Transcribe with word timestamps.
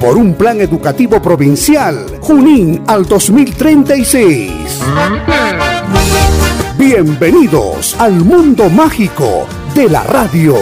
por 0.00 0.16
un 0.16 0.34
plan 0.34 0.60
educativo 0.62 1.20
provincial 1.20 2.18
Junín 2.22 2.82
al 2.86 3.04
2036. 3.04 4.50
Bienvenidos 6.78 7.94
al 8.00 8.12
mundo 8.14 8.70
mágico 8.70 9.46
de 9.74 9.90
la 9.90 10.02
radio. 10.04 10.56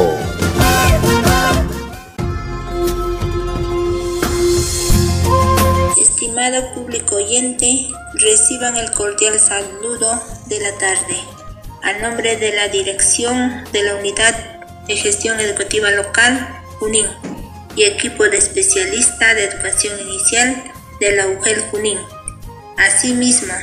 Estimado 5.96 6.74
público 6.74 7.14
oyente, 7.14 7.86
reciban 8.14 8.76
el 8.76 8.90
cordial 8.90 9.38
saludo 9.38 10.20
de 10.46 10.60
la 10.60 10.72
tarde 10.78 11.16
a 11.84 11.92
nombre 12.00 12.36
de 12.36 12.52
la 12.54 12.66
Dirección 12.68 13.62
de 13.72 13.84
la 13.84 13.94
Unidad 13.94 14.34
de 14.88 14.96
Gestión 14.96 15.38
Educativa 15.38 15.92
Local, 15.92 16.48
Junín, 16.80 17.06
y 17.78 17.84
equipo 17.84 18.28
de 18.28 18.36
especialista 18.38 19.34
de 19.34 19.44
educación 19.44 20.00
inicial 20.00 20.64
de 20.98 21.12
la 21.12 21.28
UGEL 21.28 21.60
Junín. 21.70 22.00
Asimismo, 22.76 23.54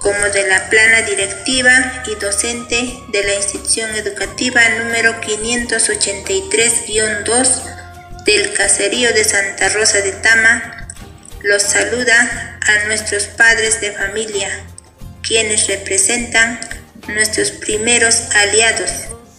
como 0.00 0.26
de 0.26 0.46
la 0.46 0.68
plana 0.68 1.00
directiva 1.00 2.02
y 2.06 2.14
docente 2.16 2.94
de 3.10 3.24
la 3.24 3.36
institución 3.36 3.88
educativa 3.94 4.60
número 4.80 5.18
583-2 5.22 7.62
del 8.26 8.52
caserío 8.52 9.14
de 9.14 9.24
Santa 9.24 9.70
Rosa 9.70 10.02
de 10.02 10.12
Tama, 10.12 10.86
los 11.42 11.62
saluda 11.62 12.58
a 12.60 12.84
nuestros 12.86 13.28
padres 13.28 13.80
de 13.80 13.92
familia, 13.92 14.50
quienes 15.22 15.68
representan 15.68 16.60
nuestros 17.08 17.50
primeros 17.50 18.24
aliados 18.34 18.90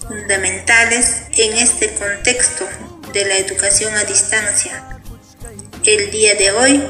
fundamentales 0.07 1.25
en 1.37 1.57
este 1.57 1.93
contexto 1.93 2.67
de 3.15 3.23
la 3.23 3.37
educación 3.37 3.95
a 3.95 4.03
distancia. 4.03 4.99
El 5.85 6.11
día 6.11 6.35
de 6.35 6.51
hoy, 6.51 6.83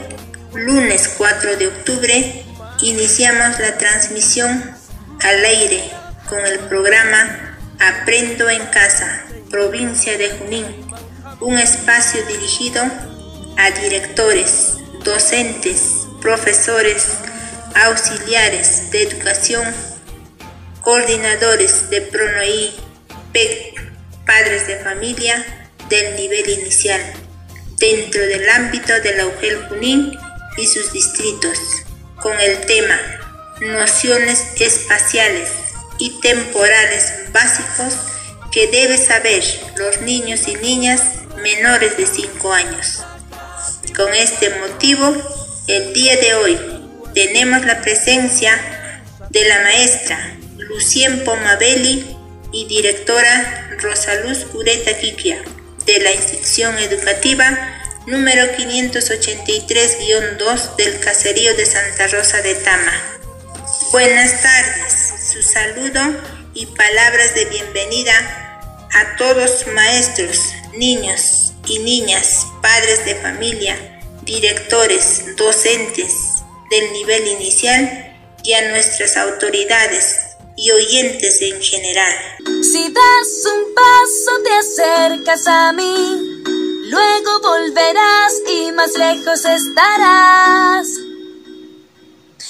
lunes 0.56 1.08
4 1.20 1.56
de 1.58 1.68
octubre, 1.68 2.44
iniciamos 2.82 3.60
la 3.60 3.78
transmisión 3.78 4.76
al 5.22 5.46
aire 5.46 5.84
con 6.28 6.44
el 6.44 6.58
programa 6.62 7.60
Aprendo 7.80 8.50
en 8.50 8.66
Casa, 8.68 9.24
provincia 9.52 10.18
de 10.18 10.32
Junín, 10.32 10.66
un 11.42 11.60
espacio 11.60 12.26
dirigido 12.26 12.84
a 13.58 13.70
directores, 13.80 14.78
docentes, 15.04 16.08
profesores, 16.22 17.06
auxiliares 17.76 18.90
de 18.90 19.04
educación 19.04 19.64
coordinadores 20.82 21.92
de 21.92 22.02
PRONOI, 22.02 22.74
PEC, 23.32 23.76
padres 24.26 24.66
de 24.66 24.78
familia 24.78 25.65
del 25.90 26.16
nivel 26.16 26.50
inicial, 26.50 27.02
dentro 27.78 28.22
del 28.22 28.50
ámbito 28.50 29.00
de 29.02 29.16
la 29.16 29.28
UGEL 29.28 29.68
Junín 29.68 30.18
y 30.58 30.68
sus 30.68 30.92
distritos, 30.92 31.58
con 32.22 32.40
el 32.40 32.66
tema 32.66 33.00
Nociones 33.62 34.48
espaciales 34.60 35.50
y 35.98 36.20
temporales 36.20 37.32
básicos 37.32 37.94
que 38.52 38.68
deben 38.68 38.98
saber 38.98 39.44
los 39.78 40.02
niños 40.02 40.48
y 40.48 40.56
niñas 40.56 41.02
menores 41.42 41.96
de 41.96 42.06
5 42.06 42.54
años. 42.54 43.04
Con 43.96 44.14
este 44.14 44.50
motivo, 44.60 45.16
el 45.68 45.94
día 45.94 46.18
de 46.18 46.34
hoy 46.36 46.60
tenemos 47.14 47.66
la 47.66 47.82
presencia 47.82 48.60
de 49.30 49.48
la 49.48 49.60
maestra 49.64 50.38
Lucien 50.58 51.24
Pomabelli 51.24 52.18
y 52.52 52.66
directora 52.66 53.78
Rosaluz 53.82 54.48
Ureta 54.54 54.98
Quiquia 54.98 55.42
de 55.86 56.00
la 56.00 56.12
institución 56.12 56.78
educativa 56.80 57.76
número 58.08 58.44
583-2 58.58 60.76
del 60.78 61.00
caserío 61.00 61.54
de 61.56 61.66
Santa 61.66 62.08
Rosa 62.08 62.42
de 62.42 62.56
Tama. 62.56 62.94
Buenas 63.92 64.42
tardes, 64.42 65.14
su 65.32 65.42
saludo 65.42 66.02
y 66.54 66.66
palabras 66.68 67.36
de 67.36 67.46
bienvenida 67.46 68.14
a 68.94 69.16
todos 69.18 69.66
maestros, 69.74 70.54
niños 70.78 71.54
y 71.68 71.80
niñas, 71.80 72.46
padres 72.62 73.04
de 73.06 73.16
familia, 73.16 73.76
directores, 74.24 75.36
docentes 75.36 76.14
del 76.70 76.94
nivel 76.94 77.28
inicial 77.28 78.16
y 78.44 78.54
a 78.54 78.70
nuestras 78.70 79.18
autoridades 79.18 80.25
y 80.58 80.72
oyentes 80.72 81.42
en 81.42 81.62
general. 81.62 82.14
Si 82.62 82.90
das 82.90 83.46
un 83.54 83.74
paso 83.74 84.32
te 84.44 84.54
acercas 84.54 85.48
a 85.48 85.72
mí, 85.74 86.44
luego 86.90 87.40
volverás 87.42 88.34
y 88.48 88.72
más 88.72 88.94
lejos 88.98 89.46
estarás. 89.46 90.88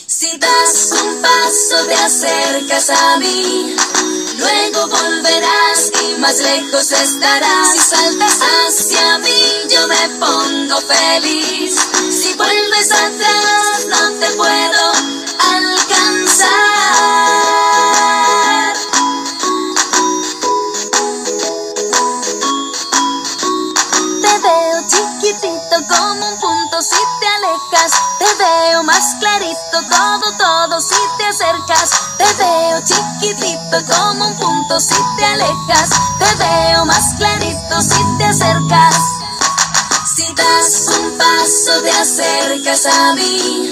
Si 0.07 0.37
das 0.37 0.91
un 0.91 1.21
paso 1.21 1.85
te 1.87 1.95
acercas 1.95 2.89
a 2.89 3.17
mí, 3.17 3.75
luego 4.37 4.87
volverás 4.87 5.91
y 6.01 6.19
más 6.19 6.37
lejos 6.39 6.91
estarás. 6.91 7.73
Si 7.73 7.79
saltas 7.79 8.39
hacia 8.41 9.17
mí 9.19 9.41
yo 9.69 9.87
me 9.87 10.09
pongo 10.19 10.79
feliz, 10.81 11.75
si 12.11 12.33
vuelves 12.33 12.91
atrás 12.91 13.85
no 13.87 14.11
te 14.19 14.29
puedo 14.35 14.94
como 25.87 26.29
un 26.29 26.39
punto 26.39 26.81
si 26.81 27.01
te 27.19 27.27
alejas. 27.27 27.91
Te 28.19 28.25
veo 28.35 28.83
más 28.83 29.15
clarito, 29.19 29.77
todo, 29.89 30.37
todo 30.37 30.81
si 30.81 30.95
te 31.17 31.25
acercas. 31.25 31.89
Te 32.17 32.33
veo 32.33 32.81
chiquitito 32.83 33.93
como 33.93 34.27
un 34.27 34.35
punto 34.37 34.79
si 34.79 34.95
te 35.17 35.25
alejas. 35.25 35.89
Te 36.19 36.35
veo 36.35 36.85
más 36.85 37.13
clarito 37.17 37.81
si 37.81 38.17
te 38.17 38.25
acercas. 38.25 38.95
Si 40.15 40.33
das 40.33 40.87
un 40.97 41.17
paso 41.17 41.81
te 41.81 41.91
acercas 41.91 42.85
a 42.85 43.13
mí. 43.15 43.71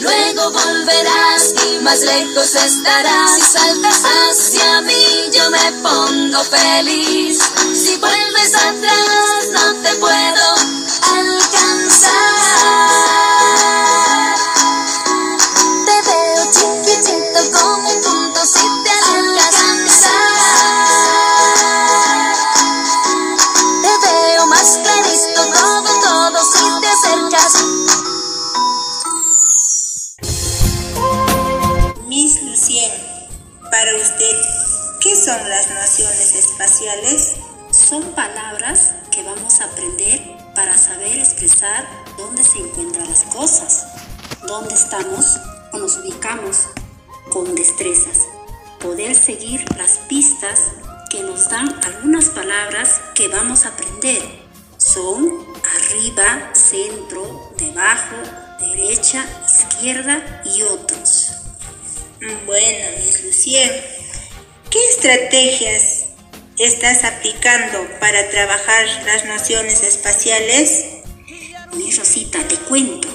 Luego 0.00 0.50
volverás 0.50 1.54
y 1.66 1.78
más 1.80 2.00
lejos 2.00 2.54
estarás. 2.54 3.34
Si 3.34 3.40
saltas 3.40 4.02
hacia 4.04 4.80
mí, 4.82 5.30
yo 5.32 5.50
me 5.50 5.72
pongo 5.82 6.42
feliz. 6.44 7.38
Si 7.72 7.96
vuelves 7.98 8.54
atrás, 8.54 9.48
no 9.52 9.82
te 9.82 9.94
puedo 9.96 10.41
Te 15.84 15.96
veo 16.08 16.42
chiquitito 16.50 17.40
como 17.52 17.86
un 17.86 18.00
punto 18.00 18.40
si 18.46 18.66
te 18.82 18.90
alcanzar. 19.18 20.32
Te 23.82 23.92
veo 24.06 24.46
más 24.46 24.78
clarito 24.82 25.42
todo, 25.52 25.90
todo 26.00 26.38
si 26.44 26.64
te 26.80 26.88
acercas. 26.88 27.52
Miss 32.06 32.42
Lucien, 32.42 32.92
para 33.70 33.94
usted, 33.96 34.36
¿qué 35.02 35.14
son 35.14 35.46
las 35.46 35.68
nociones 35.68 36.34
espaciales? 36.36 37.34
Son 37.70 38.02
palabras 38.14 38.92
que 39.10 39.22
vamos 39.24 39.60
a 39.60 39.64
aprender 39.66 40.41
para 40.54 40.76
saber 40.76 41.18
expresar 41.18 41.86
dónde 42.16 42.44
se 42.44 42.58
encuentran 42.58 43.08
las 43.08 43.22
cosas, 43.24 43.86
dónde 44.46 44.74
estamos 44.74 45.38
o 45.72 45.78
nos 45.78 45.98
ubicamos 45.98 46.68
con 47.30 47.54
destrezas. 47.54 48.26
Poder 48.80 49.14
seguir 49.14 49.64
las 49.76 49.98
pistas 50.08 50.72
que 51.08 51.22
nos 51.22 51.48
dan 51.48 51.68
algunas 51.84 52.30
palabras 52.30 53.00
que 53.14 53.28
vamos 53.28 53.64
a 53.64 53.70
aprender. 53.70 54.22
Son 54.76 55.46
arriba, 55.76 56.50
centro, 56.54 57.52
debajo, 57.56 58.16
derecha, 58.60 59.24
izquierda 59.46 60.42
y 60.44 60.62
otros. 60.62 61.32
Bueno, 62.46 62.88
Miss 62.98 63.24
Lucien, 63.24 63.70
¿qué 64.70 64.78
estrategias 64.88 66.01
estás 66.64 67.02
aplicando 67.02 67.78
para 67.98 68.30
trabajar 68.30 68.86
las 69.04 69.24
nociones 69.24 69.82
espaciales? 69.82 70.84
Mi 71.74 71.90
Rosita, 71.90 72.38
te 72.46 72.54
cuento. 72.56 73.08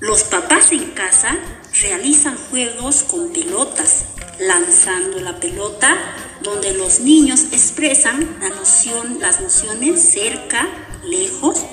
Los 0.00 0.24
papás 0.24 0.72
en 0.72 0.90
casa 0.90 1.38
realizan 1.80 2.36
juegos 2.50 3.04
con 3.04 3.32
pelotas, 3.32 4.06
lanzando 4.40 5.20
la 5.20 5.38
pelota, 5.38 5.96
donde 6.42 6.74
los 6.74 6.98
niños 6.98 7.44
expresan 7.52 8.38
la 8.40 8.48
noción, 8.48 9.20
las 9.20 9.40
nociones 9.40 10.02
cerca, 10.02 10.68
lejos. 11.04 11.64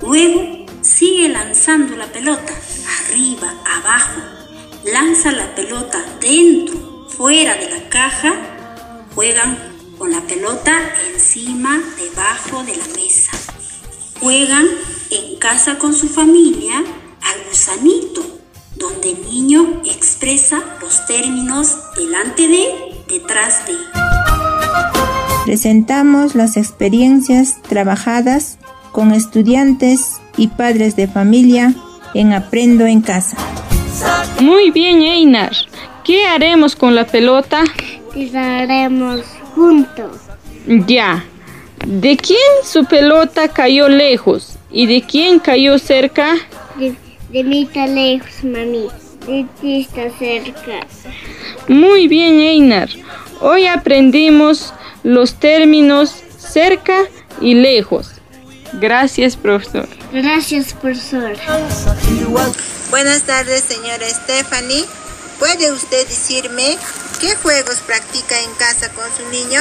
Luego 0.00 0.66
sigue 0.82 1.28
lanzando 1.28 1.94
la 1.94 2.06
pelota, 2.06 2.52
arriba, 3.00 3.54
abajo. 3.64 4.20
Lanza 4.84 5.30
la 5.30 5.54
pelota 5.54 6.04
dentro, 6.20 7.08
fuera 7.10 7.54
de 7.54 7.70
la 7.70 7.88
caja. 7.88 8.34
Juegan 9.14 9.73
con 9.98 10.10
la 10.10 10.20
pelota 10.22 10.72
encima, 11.12 11.80
debajo 11.98 12.62
de 12.64 12.76
la 12.76 12.86
mesa. 12.96 13.32
Juegan 14.20 14.66
en 15.10 15.38
casa 15.38 15.78
con 15.78 15.94
su 15.94 16.08
familia 16.08 16.78
al 16.78 17.48
gusanito 17.48 18.34
donde 18.76 19.12
el 19.12 19.22
niño 19.22 19.82
expresa 19.84 20.62
los 20.80 21.06
términos 21.06 21.76
delante 21.96 22.48
de, 22.48 22.66
detrás 23.08 23.66
de. 23.66 23.74
Presentamos 25.44 26.34
las 26.34 26.56
experiencias 26.56 27.60
trabajadas 27.62 28.58
con 28.92 29.12
estudiantes 29.12 30.20
y 30.36 30.48
padres 30.48 30.96
de 30.96 31.06
familia 31.06 31.74
en 32.14 32.32
Aprendo 32.32 32.86
en 32.86 33.02
Casa. 33.02 33.36
Muy 34.40 34.70
bien, 34.70 35.02
Einar. 35.02 35.52
¿Qué 36.02 36.26
haremos 36.26 36.76
con 36.76 36.94
la 36.94 37.06
pelota? 37.06 37.62
Tiraremos 38.12 39.24
juntos. 39.54 40.20
Ya. 40.66 41.24
¿De 41.86 42.16
quién 42.16 42.38
su 42.64 42.84
pelota 42.84 43.48
cayó 43.48 43.88
lejos 43.88 44.56
y 44.70 44.86
de 44.86 45.02
quién 45.02 45.38
cayó 45.38 45.78
cerca? 45.78 46.36
De, 46.76 46.94
de 47.30 47.44
mí 47.44 47.64
está 47.64 47.86
lejos, 47.86 48.42
mami. 48.42 48.88
De 49.26 49.46
ti 49.60 49.80
está 49.80 50.10
cerca. 50.18 50.86
Muy 51.68 52.08
bien, 52.08 52.40
Einar. 52.40 52.88
Hoy 53.40 53.66
aprendimos 53.66 54.72
los 55.02 55.34
términos 55.34 56.22
cerca 56.38 57.04
y 57.40 57.54
lejos. 57.54 58.12
Gracias, 58.74 59.36
profesor. 59.36 59.88
Gracias, 60.12 60.72
profesor. 60.74 61.36
Buenas 62.90 63.22
tardes, 63.22 63.64
señora 63.64 64.08
Stephanie. 64.08 64.84
¿Puede 65.44 65.70
usted 65.72 66.08
decirme 66.08 66.78
qué 67.20 67.36
juegos 67.36 67.80
practica 67.80 68.40
en 68.40 68.54
casa 68.54 68.90
con 68.94 69.04
su 69.14 69.28
niño? 69.28 69.60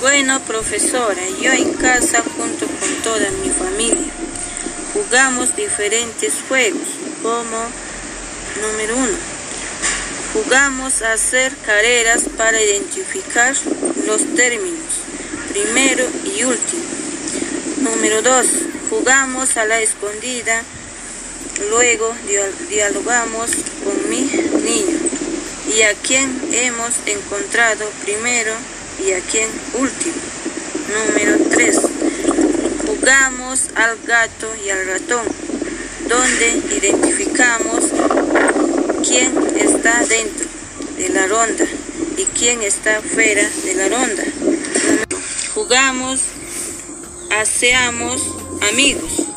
Bueno, 0.00 0.40
profesora, 0.40 1.22
yo 1.40 1.52
en 1.52 1.74
casa 1.74 2.24
junto 2.36 2.66
con 2.66 2.94
toda 3.04 3.30
mi 3.40 3.50
familia 3.50 4.10
jugamos 4.92 5.54
diferentes 5.54 6.34
juegos, 6.48 6.88
como 7.22 7.56
número 8.60 8.96
uno, 8.96 9.16
jugamos 10.32 11.02
a 11.02 11.12
hacer 11.12 11.56
carreras 11.64 12.24
para 12.36 12.60
identificar 12.60 13.54
los 14.06 14.34
términos 14.34 14.90
primero 15.50 16.04
y 16.24 16.42
último. 16.42 16.82
Número 17.82 18.22
dos, 18.22 18.48
jugamos 18.90 19.56
a 19.56 19.66
la 19.66 19.78
escondida, 19.78 20.64
luego 21.70 22.14
dialogamos 22.68 23.50
con 23.84 24.10
mi 24.10 24.22
niño 24.22 24.98
y 25.76 25.82
a 25.82 25.94
quien 25.94 26.40
hemos 26.52 26.94
encontrado 27.06 27.88
primero 28.02 28.52
y 29.04 29.12
a 29.12 29.20
quien 29.20 29.48
último. 29.74 30.14
Número 30.88 31.36
3. 31.50 31.78
Jugamos 32.86 33.68
al 33.74 33.98
gato 34.06 34.48
y 34.64 34.70
al 34.70 34.86
ratón, 34.86 35.26
donde 36.08 36.62
identificamos 36.76 37.84
quién 39.06 39.32
está 39.56 40.04
dentro 40.04 40.46
de 40.96 41.08
la 41.10 41.26
ronda 41.26 41.66
y 42.16 42.24
quién 42.38 42.62
está 42.62 43.00
fuera 43.02 43.48
de 43.64 43.74
la 43.74 43.88
ronda. 43.88 44.24
Jugamos, 45.54 46.20
hacemos 47.30 48.22
amigos. 48.72 49.27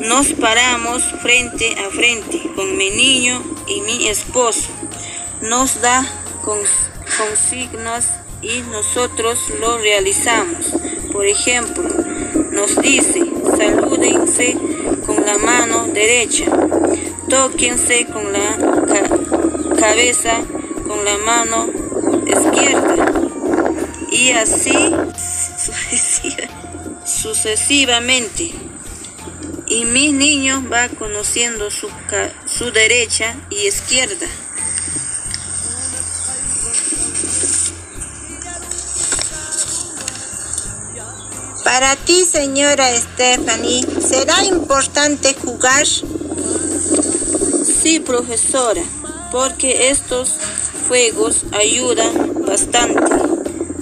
Nos 0.00 0.32
paramos 0.32 1.02
frente 1.22 1.74
a 1.78 1.90
frente 1.90 2.40
con 2.54 2.76
mi 2.76 2.90
niño 2.90 3.42
y 3.66 3.80
mi 3.80 4.08
esposo. 4.08 4.68
Nos 5.42 5.80
da 5.80 6.06
consignas 7.16 8.20
y 8.40 8.60
nosotros 8.70 9.38
lo 9.60 9.78
realizamos. 9.78 10.72
Por 11.12 11.26
ejemplo, 11.26 11.88
nos 12.52 12.80
dice, 12.80 13.24
salúdense 13.56 14.56
con 15.04 15.26
la 15.26 15.36
mano 15.38 15.88
derecha, 15.88 16.46
tóquense 17.28 18.06
con 18.06 18.32
la 18.32 18.56
cabeza 19.78 20.40
con 20.86 21.04
la 21.04 21.18
mano 21.18 21.68
izquierda 22.26 23.12
y 24.10 24.30
así 24.30 24.94
sucesivamente. 27.04 28.67
Y 29.68 29.84
mi 29.84 30.12
niño 30.12 30.64
va 30.72 30.88
conociendo 30.88 31.70
su, 31.70 31.88
su 32.46 32.72
derecha 32.72 33.36
y 33.50 33.66
izquierda. 33.66 34.26
Para 41.64 41.96
ti, 41.96 42.24
señora 42.24 42.96
Stephanie, 42.96 43.84
¿será 44.00 44.42
importante 44.44 45.34
jugar? 45.34 45.86
Sí, 45.86 48.00
profesora, 48.00 48.82
porque 49.30 49.90
estos 49.90 50.38
juegos 50.88 51.44
ayudan 51.52 52.42
bastante 52.46 53.04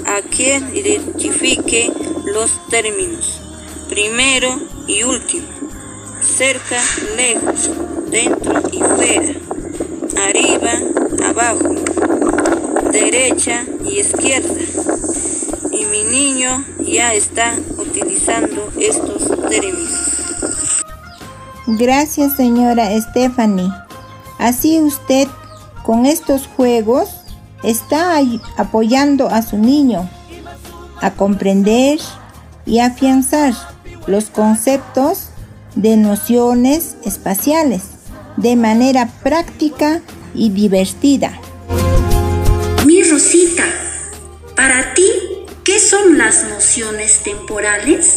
a 0.04 0.20
que 0.22 0.56
identifique 0.74 1.92
los 2.24 2.50
términos 2.68 3.40
primero 3.88 4.60
y 4.86 5.02
último, 5.04 5.46
cerca, 6.26 6.76
lejos, 7.16 7.70
dentro 8.10 8.60
y 8.70 8.78
fuera, 8.78 9.34
arriba, 10.28 10.72
abajo, 11.28 11.74
derecha 12.92 13.64
y 13.84 14.00
izquierda. 14.00 14.54
Y 15.70 15.84
mi 15.86 16.02
niño 16.04 16.64
ya 16.80 17.14
está 17.14 17.54
utilizando 17.78 18.70
estos 18.78 19.28
términos. 19.48 20.82
Gracias, 21.66 22.36
señora 22.36 22.88
Stephanie. 23.00 23.70
Así 24.38 24.80
usted, 24.80 25.28
con 25.84 26.06
estos 26.06 26.46
juegos, 26.46 27.08
está 27.62 28.20
apoyando 28.56 29.28
a 29.28 29.42
su 29.42 29.58
niño 29.58 30.08
a 31.00 31.12
comprender 31.12 31.98
y 32.64 32.80
afianzar 32.80 33.54
los 34.06 34.26
conceptos 34.26 35.30
de 35.76 35.96
nociones 35.96 36.96
espaciales 37.04 37.82
de 38.36 38.56
manera 38.56 39.08
práctica 39.22 40.00
y 40.34 40.50
divertida. 40.50 41.40
Mi 42.84 43.02
Rosita, 43.02 43.64
para 44.54 44.94
ti, 44.94 45.08
¿qué 45.64 45.78
son 45.78 46.18
las 46.18 46.44
nociones 46.44 47.22
temporales? 47.22 48.16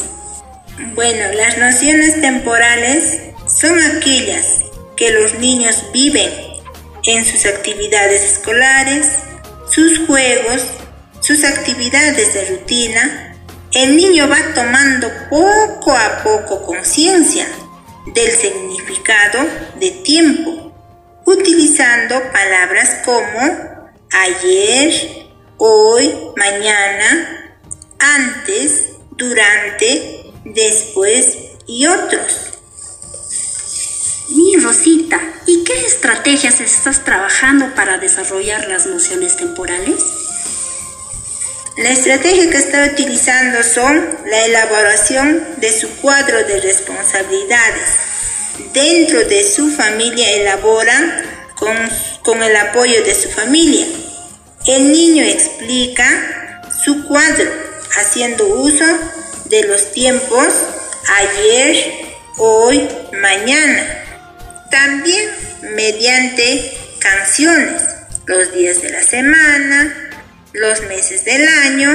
Bueno, 0.95 1.33
las 1.35 1.57
nociones 1.57 2.21
temporales 2.21 3.19
son 3.47 3.77
aquellas 3.79 4.45
que 4.95 5.11
los 5.11 5.35
niños 5.35 5.83
viven 5.93 6.29
en 7.03 7.25
sus 7.25 7.45
actividades 7.45 8.33
escolares, 8.33 9.07
sus 9.69 10.05
juegos, 10.05 10.63
sus 11.21 11.43
actividades 11.43 12.33
de 12.33 12.45
rutina. 12.57 13.28
El 13.73 13.95
niño 13.95 14.27
va 14.27 14.53
tomando 14.55 15.07
poco 15.29 15.91
a 15.91 16.23
poco 16.23 16.65
conciencia 16.65 17.47
del 18.07 18.31
significado 18.31 19.45
de 19.79 19.91
tiempo, 19.91 20.73
utilizando 21.23 22.15
palabras 22.31 23.01
como 23.05 23.91
ayer, 24.11 25.27
hoy, 25.57 26.15
mañana, 26.35 27.59
antes, 27.99 28.93
durante, 29.11 30.33
después 30.45 31.38
y 31.67 31.85
otros. 31.85 32.53
Mi 34.29 34.55
Rosita, 34.55 35.21
¿y 35.45 35.63
qué 35.63 35.85
estrategias 35.85 36.59
estás 36.59 37.03
trabajando 37.03 37.75
para 37.75 37.99
desarrollar 37.99 38.67
las 38.67 38.88
nociones 38.88 39.38
temporales? 39.38 40.28
La 41.79 41.91
estrategia 41.91 42.50
que 42.50 42.57
está 42.57 42.89
utilizando 42.91 43.63
son 43.63 44.05
la 44.25 44.45
elaboración 44.48 45.41
de 45.62 45.71
su 45.71 45.88
cuadro 46.01 46.43
de 46.43 46.59
responsabilidades. 46.59 47.88
Dentro 48.74 49.24
de 49.24 49.45
su 49.45 49.71
familia 49.71 50.29
elabora 50.29 51.24
con, 51.55 51.77
con 52.21 52.43
el 52.43 52.53
apoyo 52.57 53.01
de 53.05 53.15
su 53.15 53.29
familia. 53.29 53.88
El 54.67 54.91
niño 54.91 55.24
explica 55.24 56.62
su 56.83 57.05
cuadro 57.05 57.50
haciendo 57.98 58.45
uso 58.45 58.86
de 59.45 59.63
los 59.63 59.93
tiempos 59.93 60.50
ayer, 61.17 61.77
hoy, 62.36 62.89
mañana 63.21 64.03
También 64.69 65.29
mediante 65.62 66.77
canciones, 67.00 67.83
los 68.25 68.51
días 68.51 68.81
de 68.81 68.89
la 68.89 69.01
semana, 69.01 70.08
los 70.53 70.82
meses 70.88 71.25
del 71.25 71.48
año 71.48 71.89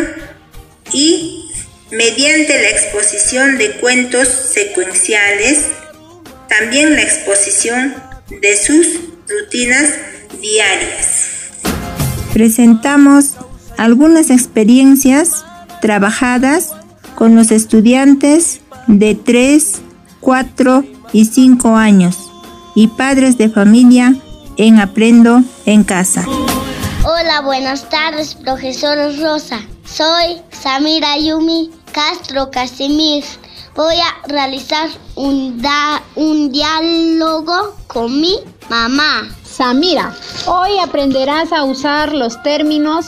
y 0.92 1.50
mediante 1.90 2.62
la 2.62 2.70
exposición 2.70 3.58
de 3.58 3.72
cuentos 3.72 4.28
secuenciales, 4.28 5.66
también 6.48 6.94
la 6.94 7.02
exposición 7.02 7.94
de 8.40 8.56
sus 8.56 8.86
rutinas 9.28 9.90
diarias. 10.40 11.30
Presentamos 12.32 13.36
algunas 13.76 14.30
experiencias 14.30 15.44
trabajadas 15.80 16.70
con 17.14 17.36
los 17.36 17.50
estudiantes 17.50 18.60
de 18.86 19.14
3, 19.14 19.82
4 20.20 20.84
y 21.12 21.26
5 21.26 21.76
años 21.76 22.30
y 22.74 22.88
padres 22.88 23.38
de 23.38 23.48
familia 23.48 24.16
en 24.56 24.80
Aprendo 24.80 25.42
en 25.66 25.84
Casa. 25.84 26.26
Hola, 27.06 27.42
buenas 27.42 27.90
tardes, 27.90 28.34
profesora 28.34 29.10
Rosa. 29.20 29.60
Soy 29.84 30.40
Samira 30.50 31.18
Yumi 31.18 31.70
Castro 31.92 32.50
Casimir. 32.50 33.22
Voy 33.76 33.96
a 33.96 34.26
realizar 34.26 34.88
un, 35.14 35.62
un 36.14 36.50
diálogo 36.50 37.76
con 37.88 38.22
mi 38.22 38.38
mamá. 38.70 39.28
Samira, 39.44 40.16
hoy 40.46 40.78
aprenderás 40.78 41.52
a 41.52 41.64
usar 41.64 42.14
los 42.14 42.42
términos 42.42 43.06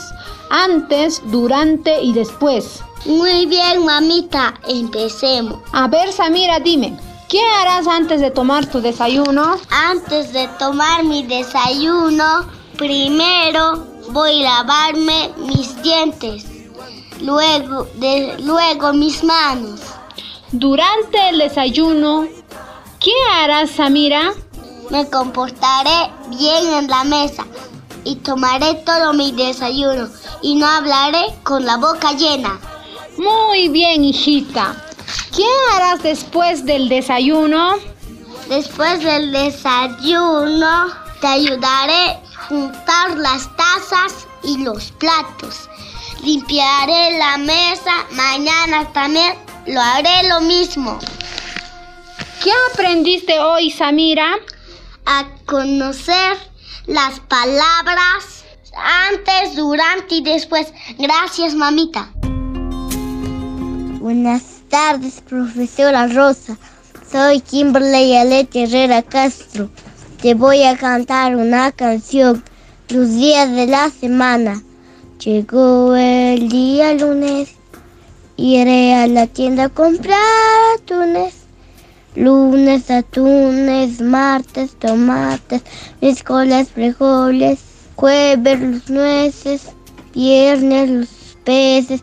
antes, 0.51 1.19
durante 1.31 1.99
y 1.99 2.13
después. 2.13 2.81
Muy 3.07 3.47
bien, 3.47 3.83
mamita, 3.83 4.53
empecemos. 4.67 5.57
A 5.71 5.87
ver, 5.87 6.13
Samira, 6.13 6.59
dime, 6.59 6.95
¿qué 7.29 7.41
harás 7.61 7.87
antes 7.87 8.21
de 8.21 8.29
tomar 8.29 8.67
tu 8.67 8.79
desayuno? 8.79 9.57
Antes 9.71 10.33
de 10.33 10.47
tomar 10.59 11.03
mi 11.03 11.23
desayuno, 11.23 12.56
primero 12.77 13.87
voy 14.11 14.45
a 14.45 14.63
lavarme 14.63 15.31
mis 15.37 15.81
dientes, 15.81 16.45
luego, 17.21 17.87
luego 18.39 18.93
mis 18.93 19.23
manos. 19.23 19.81
Durante 20.51 21.29
el 21.29 21.39
desayuno, 21.39 22.27
¿qué 22.99 23.11
harás, 23.33 23.71
Samira? 23.71 24.33
Me 24.91 25.09
comportaré 25.09 26.11
bien 26.29 26.73
en 26.73 26.87
la 26.87 27.03
mesa 27.03 27.45
y 28.05 28.15
tomaré 28.17 28.75
todo 28.85 29.11
mi 29.13 29.31
desayuno 29.31 30.07
y 30.41 30.55
no 30.55 30.67
hablaré 30.67 31.25
con 31.43 31.65
la 31.65 31.77
boca 31.77 32.13
llena. 32.13 32.59
Muy 33.17 33.67
bien, 33.69 34.05
hijita. 34.05 34.75
¿Qué 35.35 35.45
harás 35.73 36.03
después 36.03 36.63
del 36.63 36.87
desayuno? 36.87 37.75
Después 38.47 39.03
del 39.03 39.33
desayuno 39.33 41.06
te 41.21 41.27
ayudaré 41.27 42.11
a 42.11 42.45
juntar 42.47 43.17
las 43.17 43.49
tazas 43.55 44.27
y 44.43 44.57
los 44.59 44.91
platos. 44.93 45.69
Limpiaré 46.23 47.17
la 47.17 47.37
mesa. 47.37 48.05
Mañana 48.11 48.91
también 48.93 49.35
lo 49.65 49.81
haré 49.81 50.27
lo 50.27 50.41
mismo. 50.41 50.99
¿Qué 52.43 52.51
aprendiste 52.73 53.39
hoy, 53.39 53.71
Samira? 53.71 54.35
A 55.05 55.25
conocer 55.45 56.37
las 56.85 57.19
palabras 57.21 58.45
antes, 59.09 59.55
durante 59.55 60.15
y 60.15 60.21
después. 60.21 60.67
Gracias, 60.97 61.55
mamita. 61.55 62.09
Buenas 63.99 64.43
tardes, 64.69 65.21
profesora 65.27 66.07
Rosa. 66.07 66.57
Soy 67.11 67.41
Kimberly 67.41 68.15
Alete 68.15 68.63
Herrera 68.63 69.01
Castro. 69.01 69.69
Te 70.21 70.33
voy 70.33 70.63
a 70.63 70.75
cantar 70.75 71.35
una 71.35 71.71
canción. 71.71 72.43
Los 72.89 73.11
días 73.11 73.51
de 73.51 73.67
la 73.67 73.91
semana. 73.91 74.63
Llegó 75.23 75.95
el 75.95 76.49
día 76.49 76.95
lunes. 76.95 77.49
Iré 78.35 78.95
a 78.95 79.05
la 79.05 79.27
tienda 79.27 79.65
a 79.65 79.69
comprar 79.69 80.17
atunes. 80.75 81.35
Lunes, 82.15 82.89
atunes, 82.89 84.01
martes, 84.01 84.71
tomates, 84.79 85.61
miércoles, 86.01 86.69
frijoles, 86.69 87.59
jueves, 87.95 88.59
los 88.59 88.89
nueces, 88.89 89.67
viernes, 90.15 90.89
los 90.89 91.37
peces, 91.43 92.01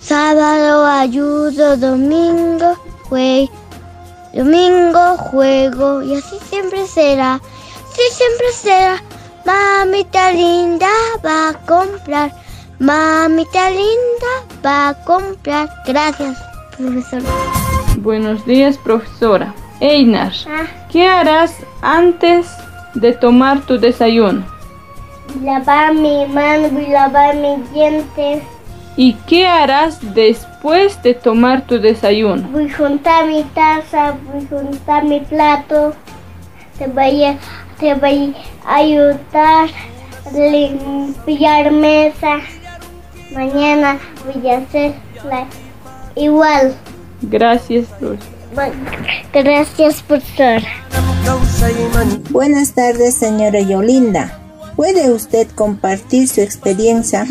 sábado, 0.00 0.86
ayudo, 0.86 1.76
domingo, 1.76 2.74
juego, 3.02 3.52
domingo, 4.32 5.16
juego, 5.16 6.02
y 6.02 6.16
así 6.16 6.36
siempre 6.48 6.86
será, 6.86 7.34
así 7.34 8.02
siempre 8.12 8.52
será. 8.52 9.02
Mamita 9.44 10.32
linda 10.32 10.88
va 11.24 11.50
a 11.50 11.54
comprar, 11.66 12.32
mamita 12.78 13.70
linda 13.70 14.32
va 14.64 14.88
a 14.90 15.04
comprar. 15.04 15.68
Gracias, 15.86 16.38
profesor. 16.76 17.22
Buenos 17.98 18.44
días, 18.44 18.76
profesora. 18.78 19.54
Einar, 19.80 20.32
¿qué 20.90 21.06
harás 21.06 21.54
antes 21.82 22.48
de 22.94 23.12
tomar 23.12 23.60
tu 23.62 23.78
desayuno? 23.78 24.44
Lavar 25.42 25.94
mi 25.94 26.26
mano 26.26 26.68
y 26.80 26.86
lavar 26.88 27.36
mis 27.36 27.72
dientes. 27.72 28.42
¿Y 29.00 29.12
qué 29.28 29.46
harás 29.46 30.00
después 30.12 31.00
de 31.04 31.14
tomar 31.14 31.64
tu 31.64 31.78
desayuno? 31.78 32.48
Voy 32.48 32.68
a 32.68 32.76
juntar 32.76 33.28
mi 33.28 33.44
taza, 33.44 34.16
voy 34.26 34.44
a 34.44 34.48
juntar 34.48 35.04
mi 35.04 35.20
plato. 35.20 35.94
Te 36.76 36.88
voy 36.88 37.24
a, 37.24 37.38
te 37.78 37.94
voy 37.94 38.34
a 38.66 38.74
ayudar 38.74 39.68
a 40.26 40.32
limpiar 40.32 41.70
mesa. 41.70 42.40
Mañana 43.32 44.00
voy 44.26 44.50
a 44.50 44.58
hacerla 44.58 45.46
igual. 46.16 46.74
Gracias, 47.22 47.86
profesor. 48.00 48.72
Gracias, 49.32 50.02
profesor. 50.02 50.60
Buenas 52.30 52.72
tardes, 52.72 53.14
señora 53.14 53.60
Yolinda. 53.60 54.40
¿Puede 54.74 55.12
usted 55.12 55.46
compartir 55.54 56.26
su 56.26 56.40
experiencia 56.40 57.28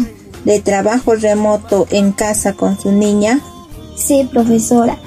de 0.47 0.61
trabajo 0.61 1.13
remoto 1.13 1.87
en 1.89 2.13
casa 2.13 2.53
con 2.53 2.79
su 2.79 2.93
niña? 2.93 3.41
Sí, 3.97 4.27
profesora. 4.31 4.97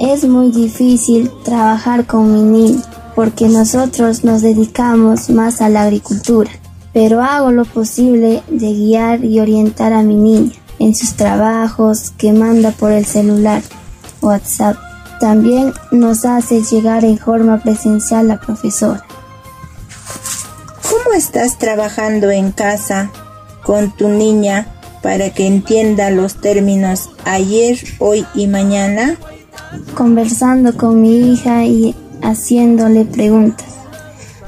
Es 0.00 0.26
muy 0.26 0.50
difícil 0.50 1.30
trabajar 1.44 2.06
con 2.06 2.32
mi 2.32 2.40
niña 2.40 2.82
porque 3.14 3.46
nosotros 3.48 4.24
nos 4.24 4.40
dedicamos 4.40 5.28
más 5.28 5.60
a 5.60 5.68
la 5.68 5.82
agricultura, 5.82 6.50
pero 6.94 7.22
hago 7.22 7.52
lo 7.52 7.66
posible 7.66 8.42
de 8.48 8.72
guiar 8.72 9.22
y 9.22 9.38
orientar 9.38 9.92
a 9.92 10.02
mi 10.02 10.14
niña 10.14 10.52
en 10.78 10.94
sus 10.94 11.12
trabajos 11.12 12.12
que 12.16 12.32
manda 12.32 12.70
por 12.70 12.90
el 12.90 13.04
celular, 13.04 13.62
WhatsApp. 14.22 14.76
También 15.20 15.74
nos 15.92 16.24
hace 16.24 16.62
llegar 16.62 17.04
en 17.04 17.18
forma 17.18 17.58
presencial 17.58 18.28
la 18.28 18.40
profesora. 18.40 19.04
¿Cómo 20.90 21.14
estás 21.14 21.58
trabajando 21.58 22.30
en 22.30 22.52
casa 22.52 23.10
con 23.62 23.90
tu 23.90 24.08
niña 24.08 24.72
para 25.06 25.30
que 25.30 25.46
entienda 25.46 26.10
los 26.10 26.40
términos 26.40 27.10
ayer, 27.24 27.78
hoy 28.00 28.26
y 28.34 28.48
mañana? 28.48 29.16
Conversando 29.94 30.76
con 30.76 31.00
mi 31.00 31.32
hija 31.32 31.64
y 31.64 31.94
haciéndole 32.22 33.04
preguntas. 33.04 33.68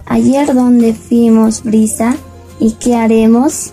Ayer 0.05 0.53
dónde 0.53 0.95
fuimos, 0.95 1.63
Brisa, 1.63 2.17
y 2.59 2.73
qué 2.73 2.97
haremos, 2.97 3.73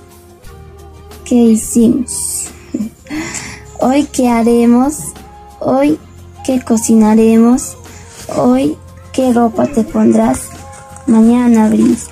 qué 1.23 1.33
hicimos. 1.33 2.49
Hoy 3.79 4.03
qué 4.03 4.29
haremos, 4.29 4.99
hoy 5.59 5.99
qué 6.45 6.61
cocinaremos, 6.61 7.77
hoy 8.37 8.77
qué 9.11 9.33
ropa 9.33 9.65
te 9.67 9.83
pondrás, 9.83 10.49
mañana, 11.07 11.67
Brisa. 11.67 12.11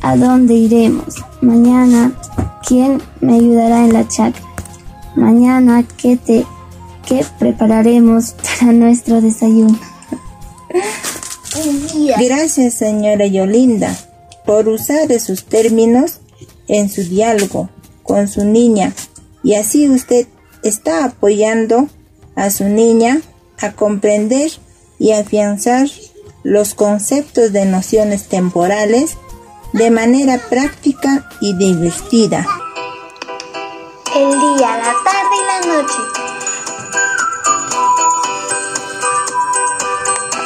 ¿A 0.00 0.16
dónde 0.16 0.54
iremos? 0.54 1.16
Mañana, 1.42 2.12
¿quién 2.70 3.02
me 3.20 3.34
ayudará 3.34 3.84
en 3.84 3.92
la 3.92 4.06
chacra? 4.06 4.44
Mañana, 5.16 5.84
¿qué 6.00 6.16
te 6.16 6.46
qué 7.04 7.26
prepararemos 7.40 8.36
para 8.60 8.70
nuestro 8.70 9.20
desayuno? 9.20 9.76
Gracias, 12.20 12.74
señora 12.74 13.26
Yolinda, 13.26 13.92
por 14.46 14.68
usar 14.68 15.10
esos 15.10 15.46
términos 15.46 16.20
en 16.68 16.88
su 16.88 17.02
diálogo 17.02 17.70
con 18.04 18.28
su 18.28 18.44
niña 18.44 18.92
y 19.42 19.56
así 19.56 19.88
usted 19.88 20.28
está 20.62 21.04
apoyando 21.04 21.88
a 22.36 22.50
su 22.50 22.68
niña 22.68 23.20
a 23.58 23.72
comprender 23.72 24.52
y 25.00 25.10
afianzar 25.10 25.88
los 26.44 26.74
conceptos 26.74 27.52
de 27.52 27.64
nociones 27.64 28.28
temporales 28.28 29.16
de 29.72 29.90
manera 29.90 30.38
práctica 30.38 31.28
y 31.40 31.54
divertida. 31.54 32.44
El 34.14 34.30
día, 34.40 34.76
la 34.78 34.94
tarde 35.04 35.36
y 35.36 35.44
la 35.46 35.60
noche. 35.74 35.98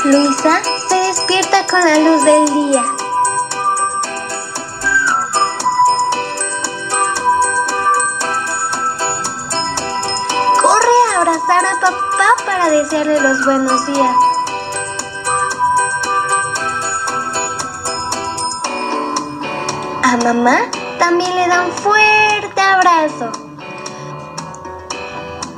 Luisa 0.04 0.60
se 0.88 0.96
despierta 0.96 1.66
con 1.66 1.80
la 1.80 1.98
luz 1.98 2.24
del 2.24 2.44
día. 2.54 2.84
Corre 10.60 10.98
a 11.10 11.16
abrazar 11.16 11.64
a 11.64 11.80
papá 11.80 12.28
para 12.44 12.70
desearle 12.70 13.20
los 13.20 13.44
buenos 13.46 13.86
días. 13.86 14.33
A 20.06 20.18
mamá 20.18 20.58
también 20.98 21.34
le 21.34 21.48
da 21.48 21.62
un 21.62 21.72
fuerte 21.72 22.60
abrazo. 22.60 23.32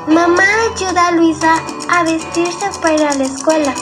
Mamá 0.07 0.47
ayuda 0.73 1.09
a 1.09 1.11
Luisa 1.11 1.57
a 1.91 2.05
vestirse 2.05 2.71
para 2.81 2.95
ir 2.95 3.03
a 3.03 3.15
la 3.17 3.25
escuela, 3.25 3.75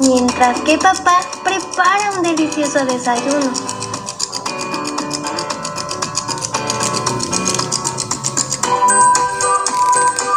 mientras 0.00 0.60
que 0.60 0.76
papá 0.76 1.20
prepara 1.42 2.10
un 2.14 2.24
delicioso 2.24 2.84
desayuno. 2.84 3.52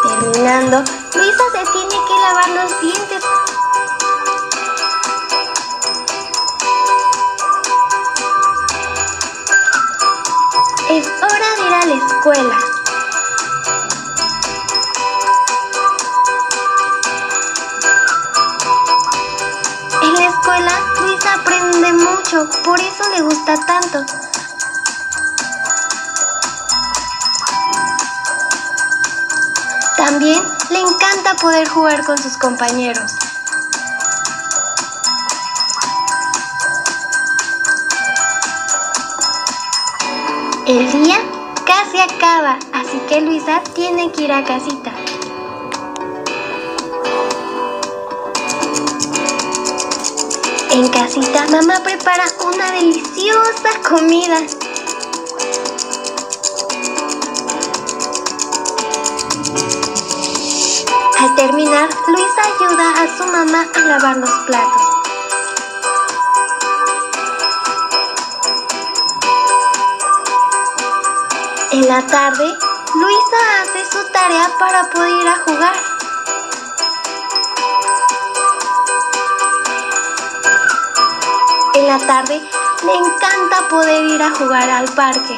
Terminando, 0.04 0.78
Luisa 1.16 1.44
se 1.52 1.72
tiene 1.74 1.98
que 2.08 2.16
lavar 2.24 2.50
los 2.50 2.82
dientes. 2.82 3.39
En 12.22 12.50
la 20.16 20.28
escuela, 20.28 20.80
Luisa 21.02 21.34
aprende 21.36 21.94
mucho, 21.94 22.50
por 22.66 22.78
eso 22.82 23.08
le 23.16 23.22
gusta 23.22 23.56
tanto. 23.66 24.06
También 29.96 30.44
le 30.72 30.80
encanta 30.80 31.36
poder 31.36 31.70
jugar 31.70 32.04
con 32.04 32.18
sus 32.18 32.38
compañeros. 32.38 33.14
El 40.68 40.92
Luisa 44.00 44.12
tiene 44.12 44.12
que 44.14 44.24
ir 44.24 44.32
a 44.32 44.44
casita. 44.44 44.92
En 50.72 50.88
casita, 50.88 51.46
mamá 51.52 51.82
prepara 51.84 52.24
una 52.46 52.72
deliciosa 52.72 53.70
comida. 53.88 54.38
Al 61.20 61.36
terminar, 61.36 61.90
Luisa 62.08 62.42
ayuda 62.56 63.04
a 63.04 63.18
su 63.18 63.26
mamá 63.26 63.68
a 63.74 63.80
lavar 63.80 64.18
los 64.18 64.30
platos. 64.46 64.82
En 71.72 71.88
la 71.88 72.08
tarde, 72.08 72.69
Luisa 73.00 73.62
hace 73.62 73.90
su 73.90 74.12
tarea 74.12 74.50
para 74.60 74.90
poder 74.90 75.22
ir 75.22 75.28
a 75.30 75.36
jugar. 75.46 75.76
En 81.76 81.88
la 81.88 81.98
tarde, 82.06 82.42
le 82.86 82.94
encanta 82.94 83.70
poder 83.70 84.04
ir 84.04 84.22
a 84.22 84.36
jugar 84.36 84.70
al 84.70 84.86
parque. 84.96 85.38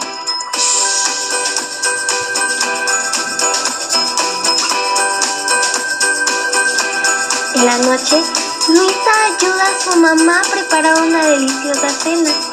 En 7.54 7.66
la 7.68 7.78
noche, 7.78 8.24
Luisa 8.70 9.14
ayuda 9.36 9.64
a 9.64 9.80
su 9.80 10.00
mamá 10.00 10.40
a 10.40 10.50
preparar 10.50 11.00
una 11.00 11.28
deliciosa 11.28 11.90
cena. 11.90 12.51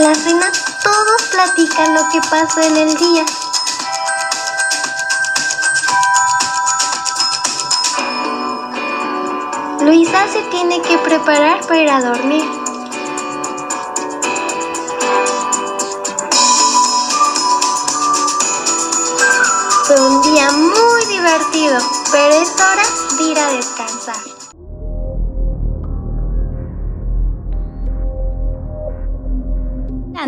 En 0.00 0.06
la 0.06 0.14
cena 0.14 0.50
todos 0.82 1.22
platican 1.30 1.92
lo 1.92 2.08
que 2.08 2.22
pasó 2.22 2.62
en 2.62 2.74
el 2.74 2.94
día. 2.96 3.22
Luisa 9.82 10.26
se 10.32 10.42
tiene 10.44 10.80
que 10.80 10.96
preparar 10.96 11.60
para 11.66 11.80
ir 11.82 11.90
a 11.90 12.00
dormir. 12.00 12.44
Fue 19.86 20.00
un 20.00 20.22
día 20.22 20.50
muy 20.50 21.04
divertido, 21.10 21.78
pero 22.10 22.34
es 22.36 22.54
hora 22.54 23.16
de 23.18 23.22
ir 23.24 23.38
a 23.38 23.50
descansar. 23.50 24.29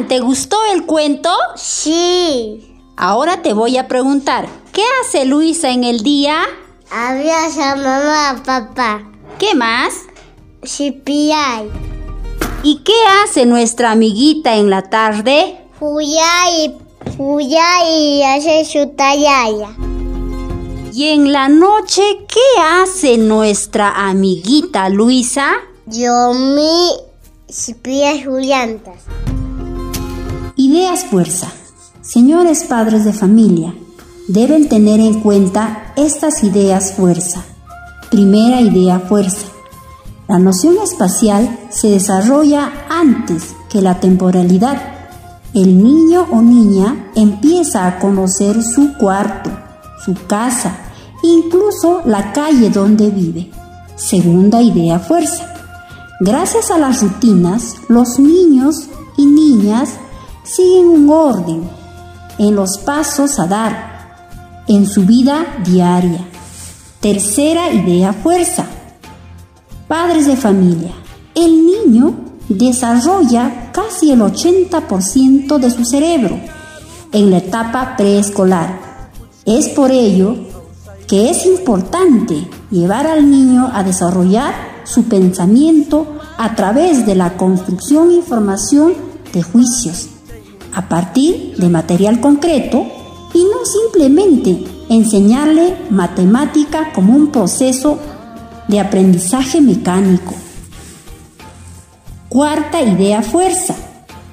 ¿Te 0.09 0.21
gustó 0.21 0.57
el 0.73 0.85
cuento? 0.87 1.31
Sí. 1.57 2.77
Ahora 2.97 3.43
te 3.43 3.53
voy 3.53 3.79
a 3.79 3.89
preguntar, 3.89 4.49
¿qué 4.73 4.83
hace 5.01 5.25
Luisa 5.25 5.71
en 5.71 5.85
el 5.85 6.03
día? 6.03 6.43
Abraza 6.91 7.73
a 7.73 7.77
mamá, 7.77 8.43
papá. 8.45 9.03
¿Qué 9.39 9.55
más? 9.55 9.95
Shipiay. 10.63 11.71
¿Y 12.63 12.79
qué 12.85 12.95
hace 13.23 13.47
nuestra 13.47 13.93
amiguita 13.93 14.57
en 14.57 14.71
la 14.71 14.83
tarde? 14.83 15.59
Fuyay, 15.79 16.77
fuyay 17.17 18.19
y 18.19 18.23
hace 18.23 18.65
su 18.65 18.89
tallaya. 18.95 19.71
¿Y 20.93 21.09
en 21.09 21.33
la 21.33 21.49
noche 21.49 22.03
qué 22.29 22.61
hace 22.63 23.19
nuestra 23.19 24.09
amiguita 24.09 24.89
Luisa? 24.89 25.55
Yo 25.87 26.33
me 26.35 26.91
shipia 27.49 28.23
sus 28.23 28.41
llantas. 28.41 28.97
Ideas 30.73 31.05
fuerza. 31.05 31.49
Señores 32.01 32.65
padres 32.65 33.05
de 33.05 33.13
familia, 33.13 33.75
deben 34.27 34.71
tener 34.71 35.01
en 35.01 35.21
cuenta 35.21 35.93
estas 35.97 36.43
ideas 36.45 36.95
fuerza. 36.95 37.45
Primera 38.11 38.59
idea 38.63 38.99
fuerza. 38.99 39.49
La 40.29 40.39
noción 40.39 40.77
espacial 40.83 41.59
se 41.69 41.89
desarrolla 41.89 42.73
antes 42.89 43.55
que 43.69 43.83
la 43.83 44.01
temporalidad. 44.01 44.81
El 45.53 45.85
niño 45.85 46.27
o 46.33 46.41
niña 46.41 47.11
empieza 47.17 47.87
a 47.87 47.99
conocer 47.99 48.63
su 48.63 48.95
cuarto, 48.97 49.51
su 50.03 50.15
casa, 50.27 50.75
incluso 51.23 52.01
la 52.07 52.33
calle 52.33 52.71
donde 52.71 53.11
vive. 53.11 53.51
Segunda 53.97 54.63
idea 54.63 54.99
fuerza. 54.99 55.55
Gracias 56.21 56.71
a 56.71 56.79
las 56.79 57.03
rutinas, 57.03 57.77
los 57.89 58.19
niños 58.19 58.89
y 59.19 59.27
niñas 59.27 59.99
siguen 60.45 60.89
un 60.89 61.11
orden 61.11 61.69
en 62.39 62.55
los 62.55 62.79
pasos 62.79 63.39
a 63.39 63.47
dar 63.47 64.65
en 64.69 64.87
su 64.87 65.03
vida 65.03 65.59
diaria. 65.65 66.27
Tercera 67.01 67.73
idea 67.73 68.13
fuerza. 68.13 68.67
Padres 69.89 70.27
de 70.27 70.37
familia. 70.37 70.93
El 71.35 71.67
niño 71.67 72.15
desarrolla 72.49 73.71
casi 73.73 74.11
el 74.11 74.21
80% 74.21 75.59
de 75.59 75.71
su 75.71 75.85
cerebro 75.85 76.39
en 77.13 77.31
la 77.31 77.39
etapa 77.39 77.97
preescolar. 77.97 78.81
Es 79.45 79.69
por 79.71 79.91
ello 79.91 80.37
que 81.07 81.31
es 81.31 81.45
importante 81.47 82.49
llevar 82.71 83.07
al 83.07 83.31
niño 83.31 83.71
a 83.73 83.83
desarrollar 83.83 84.55
su 84.85 85.05
pensamiento 85.05 86.07
a 86.39 86.55
través 86.55 87.07
de 87.07 87.15
la 87.15 87.37
construcción 87.37 88.11
e 88.11 88.15
información 88.15 88.95
de 89.33 89.43
juicios, 89.43 90.09
a 90.73 90.89
partir 90.89 91.55
de 91.57 91.69
material 91.69 92.21
concreto 92.21 92.87
y 93.35 93.45
no 93.45 93.65
simplemente 93.65 94.65
enseñarle 94.89 95.77
matemática 95.91 96.93
como 96.93 97.15
un 97.15 97.29
proceso 97.29 97.99
de 98.69 98.81
aprendizaje 98.81 99.61
mecánico. 99.61 100.35
Cuarta 102.29 102.81
idea 102.81 103.23
fuerza. 103.23 103.75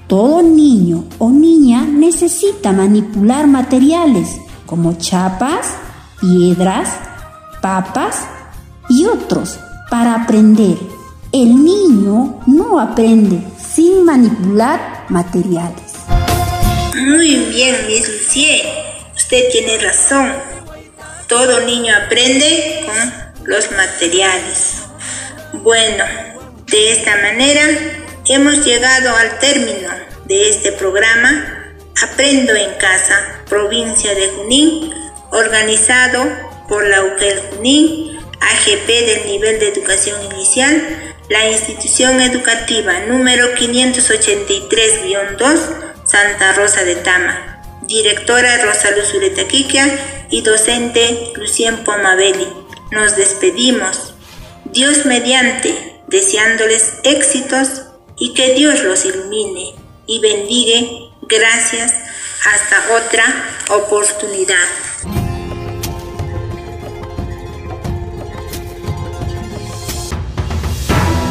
Todo 0.07 0.41
niño 0.41 1.03
o 1.19 1.29
niña 1.29 1.83
necesita 1.85 2.71
manipular 2.71 3.47
materiales 3.47 4.39
como 4.65 4.93
chapas, 4.93 5.67
piedras, 6.19 6.89
papas 7.61 8.15
y 8.89 9.05
otros 9.05 9.59
para 9.89 10.15
aprender. 10.15 10.77
El 11.31 11.63
niño 11.63 12.39
no 12.47 12.79
aprende 12.79 13.43
sin 13.57 14.03
manipular 14.03 15.05
materiales. 15.09 15.88
Muy 16.99 17.35
bien, 17.45 17.87
Miss 17.87 18.07
Lucie. 18.09 18.63
Usted 19.15 19.49
tiene 19.51 19.77
razón. 19.77 20.33
Todo 21.27 21.61
niño 21.61 21.95
aprende 21.95 22.83
con 22.85 23.45
los 23.45 23.71
materiales. 23.71 24.81
Bueno, 25.53 26.03
de 26.67 26.91
esta 26.91 27.15
manera 27.17 27.63
hemos 28.27 28.65
llegado 28.65 29.15
al 29.15 29.39
término 29.39 29.89
de 30.25 30.49
este 30.49 30.73
programa 30.73 31.73
Aprendo 32.01 32.53
en 32.55 32.73
Casa, 32.75 33.43
provincia 33.47 34.13
de 34.13 34.27
Junín, 34.31 34.93
organizado 35.31 36.27
por 36.67 36.85
la 36.85 37.01
UQEL 37.03 37.39
Junín, 37.49 38.19
AGP 38.41 38.87
del 38.87 39.25
nivel 39.25 39.57
de 39.59 39.69
educación 39.69 40.21
inicial, 40.33 41.15
la 41.29 41.49
institución 41.49 42.19
educativa 42.21 42.99
número 43.07 43.55
583-2, 43.55 45.89
Santa 46.09 46.53
Rosa 46.53 46.83
de 46.85 46.95
Tama, 46.95 47.61
directora 47.83 48.65
Rosaluz 48.65 49.13
Uretaquiquia 49.13 50.27
y 50.31 50.41
docente 50.41 51.33
Lucien 51.35 51.83
Pomabelli. 51.83 52.47
Nos 52.91 53.15
despedimos. 53.15 54.15
Dios 54.65 55.05
mediante, 55.05 56.01
deseándoles 56.07 56.95
éxitos 57.03 57.83
y 58.17 58.33
que 58.33 58.53
Dios 58.55 58.83
los 58.83 59.05
ilumine 59.05 59.75
y 60.07 60.19
bendiga 60.19 61.09
Gracias. 61.29 61.93
Hasta 62.43 62.95
otra 62.95 63.25
oportunidad. 63.69 64.88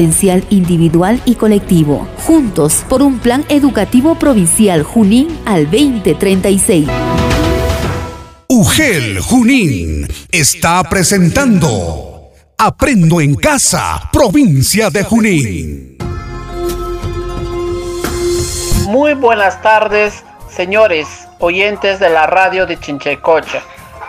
potencial 0.00 0.42
individual 0.48 1.20
y 1.26 1.34
colectivo. 1.34 2.08
Juntos 2.24 2.86
por 2.88 3.02
un 3.02 3.18
plan 3.18 3.44
educativo 3.50 4.14
provincial 4.14 4.82
Junín 4.82 5.28
al 5.44 5.64
2036. 5.64 6.88
UGEL 8.48 9.20
Junín 9.20 10.08
está 10.32 10.82
presentando 10.84 12.30
Aprendo 12.56 13.20
en 13.20 13.34
Casa, 13.34 14.08
provincia 14.10 14.88
de 14.88 15.04
Junín. 15.04 15.98
Muy 18.86 19.12
buenas 19.12 19.60
tardes, 19.60 20.24
señores 20.48 21.06
oyentes 21.40 22.00
de 22.00 22.08
la 22.08 22.26
radio 22.26 22.64
de 22.64 22.80
Chinchecocha. 22.80 23.60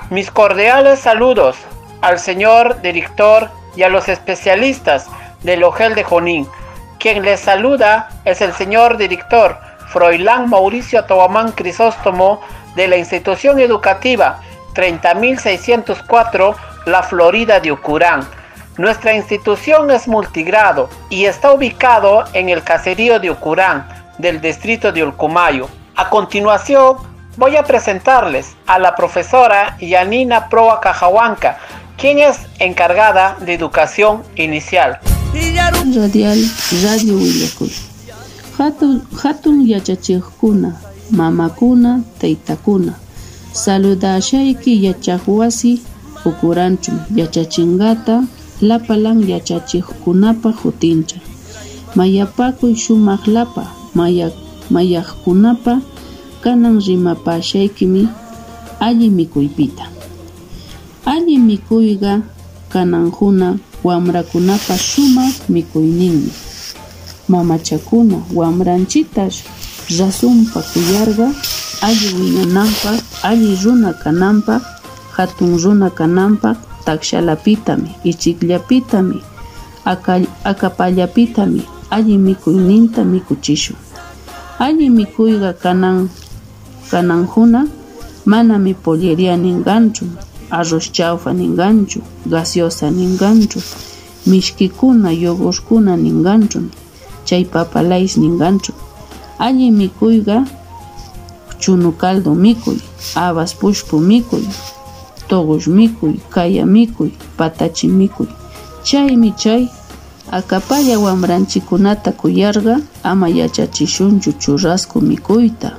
Mis 0.09 0.31
cordiales 0.31 1.01
saludos 1.01 1.57
al 1.99 2.17
señor 2.17 2.81
director 2.81 3.49
y 3.75 3.83
a 3.83 3.89
los 3.89 4.07
especialistas 4.07 5.07
del 5.43 5.63
Ojel 5.63 5.95
de 5.95 6.03
Jonín. 6.03 6.47
Quien 6.99 7.23
les 7.23 7.39
saluda 7.39 8.09
es 8.25 8.41
el 8.41 8.53
señor 8.53 8.97
director 8.97 9.57
Froilán 9.87 10.49
Mauricio 10.49 11.03
Tobamán 11.05 11.51
Crisóstomo 11.51 12.41
de 12.75 12.87
la 12.87 12.97
institución 12.97 13.59
educativa 13.59 14.39
30604 14.73 16.55
La 16.85 17.03
Florida 17.03 17.59
de 17.59 17.71
Ucurán. 17.71 18.27
Nuestra 18.77 19.13
institución 19.13 19.91
es 19.91 20.07
multigrado 20.07 20.89
y 21.09 21.25
está 21.25 21.51
ubicado 21.51 22.23
en 22.33 22.49
el 22.49 22.63
caserío 22.63 23.19
de 23.19 23.31
Ucurán 23.31 23.87
del 24.17 24.39
distrito 24.39 24.91
de 24.91 25.03
Ulcumayo. 25.03 25.67
A 25.95 26.09
continuación 26.09 26.97
voy 27.35 27.57
a 27.57 27.63
presentarles 27.63 28.55
a 28.67 28.79
la 28.79 28.95
profesora 28.95 29.75
Yanina 29.79 30.47
Proa 30.49 30.79
Cajahuanca, 30.79 31.57
quien 31.97 32.19
es 32.19 32.39
encargada 32.59 33.35
de 33.39 33.53
educación 33.53 34.23
inicial. 34.35 34.99
Radial 35.33 36.39
Radio 36.83 37.15
Willakuy. 37.15 37.71
Hatun, 38.57 39.01
hatun 39.15 39.67
yachachiqkuna, 39.67 40.75
mamakuna, 41.11 42.03
taytakuna. 42.19 42.93
Saludashayki 43.53 44.83
yachaqwasi 44.83 45.81
ukuranchum 46.25 46.99
yachachingata 47.15 48.27
lapalan 48.61 49.23
yachachiqkunapa 49.29 50.51
hutincha. 50.51 51.19
Mayapakuy 51.95 52.75
shumaq 52.75 53.27
lapa 53.27 53.71
mayak 53.95 54.33
mayaqkunapa 54.69 55.81
kanan 56.43 56.79
rimapashaykimi 56.81 58.07
alli 58.79 59.09
mikuypita. 59.09 59.87
Alli 61.05 61.37
mikuyqa 61.37 62.21
kananjuna 62.69 63.57
wamrakunapa 63.83 64.77
shumaq 64.77 65.49
mikuyninmi. 65.49 66.31
Mamachakuna 67.27 68.17
wamranchitash 68.33 69.43
rasunpa 69.99 70.61
kuyarqa 70.61 71.33
alli 71.81 72.09
wiñananpaq, 72.19 73.01
alli 73.23 73.55
runa 73.63 73.93
kananpaq, 73.93 74.61
hatun 75.17 75.57
runa 75.57 75.89
kananpaq 75.89 76.57
takshalapitami, 76.85 77.89
ichikllapitami, 78.03 79.21
akapallapitami 80.43 81.61
alli 81.89 82.17
mikuyninta 82.17 83.03
mikuchishun. 83.03 83.77
Alli 84.59 84.89
mikuyqa 84.89 85.53
kanan 85.53 86.09
kananjuna 86.91 87.67
manami 88.25 88.73
polleria 88.73 89.37
ninganchu, 89.37 90.05
arroz 90.51 90.91
chawfa 90.91 91.33
ninkanchu 91.33 91.99
gaseosa 92.25 92.91
ninkanchu 92.91 93.59
mishkikuna 94.25 95.11
yogoskuna 95.11 95.97
ninganchu 95.97 96.59
chay 97.25 97.43
papalays 97.45 98.17
ninganchu 98.17 98.73
alli 99.39 99.71
mikuyqa 99.71 100.45
chunu 101.59 101.91
caldo 101.91 102.35
mikuy 102.35 102.77
habas 103.13 103.55
pushpu 103.55 103.99
mikuy 103.99 104.45
togosh 105.27 105.67
mikuy 105.67 106.13
kaya 106.29 106.65
mikuy 106.65 107.09
patachi 107.37 107.87
mikuy. 107.87 108.27
Chaymi 108.83 109.31
chay 109.31 109.67
akapalla 110.31 110.99
wambranchikunata 110.99 112.11
kuyarga 112.11 112.79
ama 113.03 113.29
yachachishunchu 113.29 114.31
churrasco 114.31 115.01
mikuyta 115.01 115.71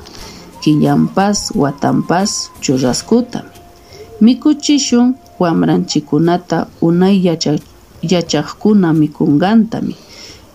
killanpas 0.60 1.52
watanpas 1.54 2.50
churrascuta. 2.60 3.51
Mikuchishun 4.20 5.14
wamranchikunata 5.38 6.66
unay 6.80 7.16
yachaqkuna 8.02 8.92
mikungantami. 8.92 9.96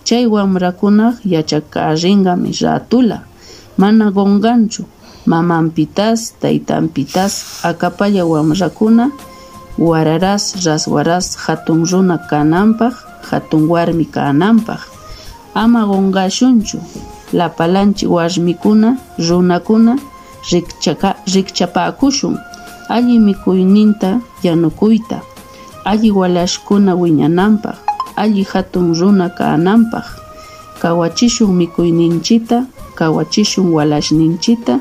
Chay 0.04 0.26
wamrakunaq 0.26 1.14
yachakarinqami 1.24 2.52
ratula. 2.62 3.18
Mana 3.76 4.10
qunqanchu 4.12 4.84
mamanpitas 5.26 6.32
taytanpitas 6.40 7.32
akapalla 7.62 8.24
wamrakuna 8.24 9.10
wararas 9.78 10.44
raswaras 10.64 11.36
hatun 11.36 11.84
runa 11.90 12.18
kananpaq 12.18 12.94
hatun 13.30 13.68
warmi 13.68 14.04
kananpaq. 14.04 14.80
Ama 15.54 15.84
qunqashunchu 15.86 16.78
lapalanchi 17.32 18.06
warmikuna 18.06 18.96
runakuna 19.18 19.98
rikchapakushun 21.34 22.38
alli 22.88 23.18
mikuyninta 23.18 24.20
yanukuyta, 24.42 25.20
alli 25.84 26.10
walashkuna 26.10 26.94
wiñananpaq, 26.94 27.76
alli 28.16 28.42
hatun 28.44 28.94
runa 28.94 29.28
kananpaq, 29.28 30.06
kawachishun 30.80 31.52
mikuyninchita, 31.52 32.66
kawachishun 32.94 33.72
walashninchita, 33.72 34.80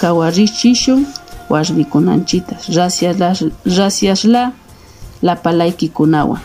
kawarichishun 0.00 1.06
warmikunanchita. 1.50 2.56
Gracias 3.64 4.24
la, 4.24 4.52
la 5.20 5.42
palaykikunawan. 5.42 6.40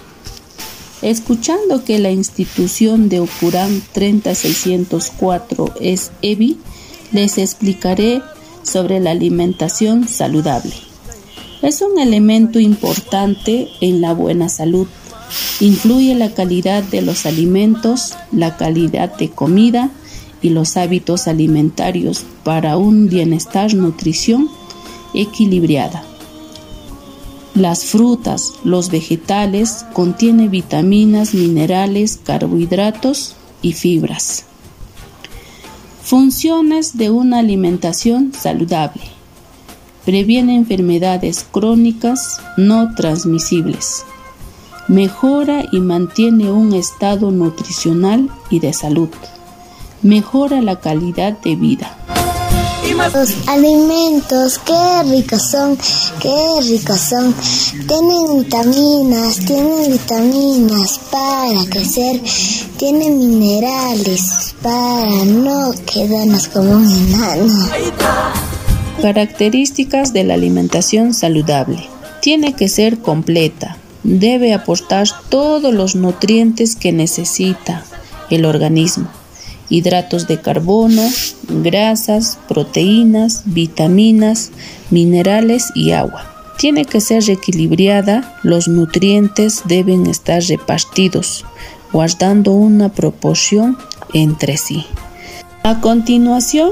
Escuchando 1.02 1.84
que 1.86 2.00
la 2.00 2.10
institución 2.10 3.08
de 3.08 3.22
Ucurán 3.22 3.82
30604 3.94 5.76
es 5.80 6.12
EBI, 6.24 6.58
les 7.12 7.38
explicaré 7.38 8.22
sobre 8.68 9.00
la 9.00 9.12
alimentación 9.12 10.08
saludable. 10.08 10.74
Es 11.62 11.82
un 11.82 12.00
elemento 12.00 12.60
importante 12.60 13.70
en 13.82 14.02
la 14.02 14.14
buena 14.14 14.50
salud. 14.50 14.88
Influye 15.60 16.14
la 16.16 16.34
calidad 16.34 16.84
de 16.84 17.02
los 17.02 17.26
alimentos, 17.26 18.16
la 18.32 18.58
calidad 18.58 19.18
de 19.18 19.30
comida 19.30 19.90
y 20.42 20.50
los 20.50 20.78
hábitos 20.78 21.28
alimentarios 21.28 22.24
para 22.44 22.78
un 22.78 23.10
bienestar 23.10 23.74
nutrición 23.74 24.50
equilibrada. 25.14 26.04
Las 27.56 27.86
frutas, 27.86 28.54
los 28.64 28.92
vegetales 28.92 29.86
contienen 29.94 30.52
vitaminas, 30.52 31.34
minerales, 31.34 32.20
carbohidratos 32.24 33.36
y 33.64 33.74
fibras. 33.74 34.47
Funciones 36.08 36.96
de 36.96 37.12
una 37.12 37.40
alimentación 37.40 38.32
saludable. 38.32 39.02
Previene 40.06 40.56
enfermedades 40.56 41.46
crónicas 41.52 42.40
no 42.56 42.96
transmisibles. 42.96 44.06
Mejora 44.88 45.66
y 45.70 45.82
mantiene 45.82 46.50
un 46.50 46.72
estado 46.72 47.30
nutricional 47.32 48.30
y 48.50 48.62
de 48.62 48.72
salud. 48.72 49.10
Mejora 50.02 50.62
la 50.62 50.80
calidad 50.80 51.42
de 51.42 51.58
vida. 51.58 51.98
Los 52.96 53.48
alimentos, 53.48 54.60
qué 54.60 55.04
ricos 55.10 55.52
son, 55.52 55.78
qué 56.22 56.62
ricos 56.62 57.00
son. 57.00 57.36
Tienen 57.86 58.44
vitaminas, 58.44 59.40
tienen 59.40 59.92
vitaminas 59.92 61.00
para 61.12 61.66
crecer, 61.70 62.22
tienen 62.78 63.20
minerales 63.20 64.56
para 64.62 65.26
no 65.26 65.74
quedarnos 65.86 66.48
como 66.48 66.72
un 66.72 66.90
enano. 66.90 67.70
Características 69.02 70.14
de 70.14 70.24
la 70.24 70.36
alimentación 70.36 71.14
saludable. 71.14 71.90
Tiene 72.22 72.54
que 72.54 72.70
ser 72.70 73.00
completa. 73.00 73.78
Debe 74.04 74.54
aportar 74.54 75.08
todos 75.28 75.74
los 75.74 75.96
nutrientes 75.96 76.78
que 76.78 76.94
necesita 76.94 77.84
el 78.30 78.46
organismo 78.46 79.10
hidratos 79.70 80.28
de 80.28 80.40
carbono, 80.40 81.04
grasas, 81.50 82.38
proteínas, 82.48 83.44
vitaminas, 83.46 84.52
minerales 84.90 85.72
y 85.76 85.92
agua. 85.92 86.26
Tiene 86.58 86.86
que 86.86 87.02
ser 87.02 87.30
equilibrada, 87.30 88.40
los 88.44 88.68
nutrientes 88.68 89.62
deben 89.66 90.08
estar 90.08 90.42
repartidos, 90.44 91.46
guardando 91.92 92.52
una 92.52 92.90
proporción 92.90 93.78
entre 94.14 94.58
sí. 94.58 94.86
A 95.64 95.82
continuación, 95.82 96.72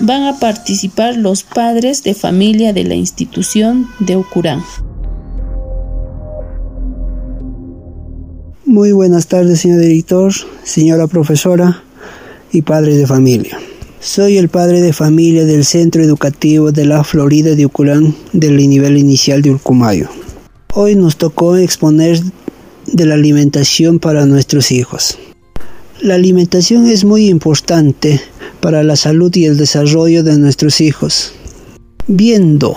van 0.00 0.22
a 0.24 0.38
participar 0.38 1.16
los 1.16 1.42
padres 1.42 2.02
de 2.02 2.14
familia 2.14 2.72
de 2.72 2.84
la 2.84 2.94
institución 2.94 3.88
de 4.00 4.16
Ucurán. 4.16 4.62
Muy 8.64 8.92
buenas 8.92 9.28
tardes, 9.28 9.60
señor 9.60 9.80
director, 9.80 10.32
señora 10.62 11.06
profesora, 11.06 11.82
y 12.52 12.62
padre 12.62 12.96
de 12.96 13.06
familia. 13.06 13.58
Soy 14.00 14.38
el 14.38 14.48
padre 14.48 14.80
de 14.80 14.92
familia 14.92 15.44
del 15.44 15.64
Centro 15.64 16.02
Educativo 16.02 16.72
de 16.72 16.84
la 16.84 17.02
Florida 17.04 17.54
de 17.54 17.66
Uculán 17.66 18.14
del 18.32 18.56
nivel 18.56 18.96
inicial 18.96 19.42
de 19.42 19.50
Urcumayo. 19.50 20.08
Hoy 20.74 20.94
nos 20.94 21.16
tocó 21.16 21.56
exponer 21.56 22.20
de 22.86 23.06
la 23.06 23.14
alimentación 23.14 23.98
para 23.98 24.26
nuestros 24.26 24.70
hijos. 24.70 25.18
La 26.00 26.14
alimentación 26.14 26.86
es 26.86 27.04
muy 27.04 27.28
importante 27.28 28.20
para 28.60 28.84
la 28.84 28.96
salud 28.96 29.34
y 29.34 29.46
el 29.46 29.56
desarrollo 29.56 30.22
de 30.22 30.38
nuestros 30.38 30.80
hijos. 30.80 31.32
Viendo 32.06 32.76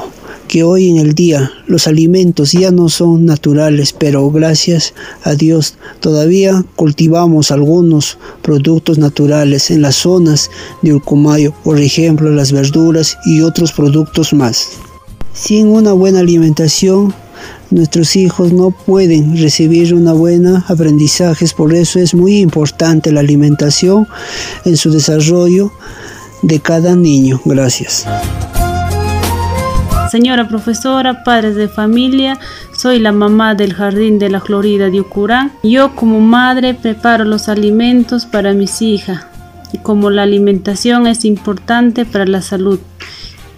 que 0.51 0.63
hoy 0.63 0.89
en 0.89 0.97
el 0.97 1.13
día 1.13 1.49
los 1.65 1.87
alimentos 1.87 2.51
ya 2.51 2.71
no 2.71 2.89
son 2.89 3.25
naturales, 3.25 3.95
pero 3.97 4.29
gracias 4.31 4.93
a 5.23 5.33
Dios 5.33 5.75
todavía 6.01 6.65
cultivamos 6.75 7.51
algunos 7.51 8.17
productos 8.41 8.97
naturales 8.97 9.71
en 9.71 9.81
las 9.81 9.95
zonas 9.95 10.51
de 10.81 10.93
Urcumayo, 10.93 11.53
por 11.63 11.79
ejemplo 11.79 12.29
las 12.31 12.51
verduras 12.51 13.17
y 13.25 13.39
otros 13.39 13.71
productos 13.71 14.33
más. 14.33 14.71
Sin 15.33 15.67
una 15.67 15.93
buena 15.93 16.19
alimentación, 16.19 17.13
nuestros 17.69 18.17
hijos 18.17 18.51
no 18.51 18.71
pueden 18.71 19.37
recibir 19.37 19.93
una 19.93 20.11
buena 20.11 20.65
aprendizaje, 20.67 21.45
por 21.55 21.73
eso 21.73 21.97
es 21.97 22.13
muy 22.13 22.39
importante 22.39 23.13
la 23.13 23.21
alimentación 23.21 24.05
en 24.65 24.75
su 24.75 24.91
desarrollo 24.91 25.71
de 26.41 26.59
cada 26.59 26.93
niño. 26.93 27.39
Gracias. 27.45 28.05
Señora 30.11 30.45
profesora, 30.45 31.23
padres 31.23 31.55
de 31.55 31.69
familia, 31.69 32.37
soy 32.77 32.99
la 32.99 33.13
mamá 33.13 33.55
del 33.55 33.73
Jardín 33.73 34.19
de 34.19 34.29
la 34.29 34.41
Florida 34.41 34.89
de 34.89 34.99
Ucurán. 34.99 35.53
Yo 35.63 35.95
como 35.95 36.19
madre 36.19 36.73
preparo 36.73 37.23
los 37.23 37.47
alimentos 37.47 38.25
para 38.25 38.51
mis 38.51 38.81
hijas. 38.81 39.25
Y 39.71 39.77
como 39.77 40.09
la 40.09 40.23
alimentación 40.23 41.07
es 41.07 41.23
importante 41.23 42.03
para 42.03 42.25
la 42.25 42.41
salud 42.41 42.77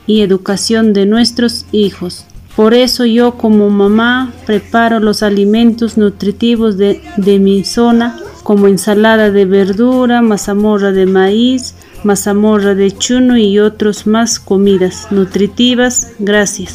y 0.06 0.22
educación 0.22 0.94
de 0.94 1.08
nuestros 1.08 1.66
hijos. 1.72 2.26
Por 2.56 2.76
eso 2.76 3.04
yo 3.06 3.34
como 3.34 3.72
mamá 3.72 4.32
preparo 4.46 5.00
los 5.00 5.24
alimentos 5.24 5.98
nutritivos 5.98 6.78
de, 6.78 7.02
de 7.18 7.40
mi 7.40 7.64
zona 7.64 8.20
como 8.44 8.68
ensalada 8.68 9.32
de 9.32 9.46
verdura, 9.46 10.22
mazamorra 10.22 10.92
de 10.92 11.08
maíz, 11.08 11.74
mazamorra 12.06 12.76
de 12.76 12.92
chuno 12.92 13.38
y 13.38 13.60
otros 13.60 14.08
más 14.08 14.40
comidas 14.40 15.08
nutritivas. 15.12 16.12
Gracias. 16.20 16.74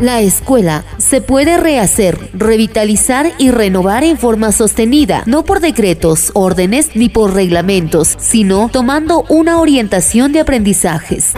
La 0.00 0.20
escuela 0.20 0.84
se 0.98 1.22
puede 1.22 1.56
rehacer, 1.56 2.30
revitalizar 2.34 3.32
y 3.38 3.50
renovar 3.50 4.04
en 4.04 4.18
forma 4.18 4.52
sostenida, 4.52 5.22
no 5.24 5.42
por 5.42 5.60
decretos, 5.60 6.32
órdenes 6.34 6.90
ni 6.94 7.08
por 7.08 7.32
reglamentos, 7.32 8.14
sino 8.18 8.68
tomando 8.70 9.24
una 9.30 9.58
orientación 9.58 10.32
de 10.32 10.40
aprendizajes. 10.40 11.32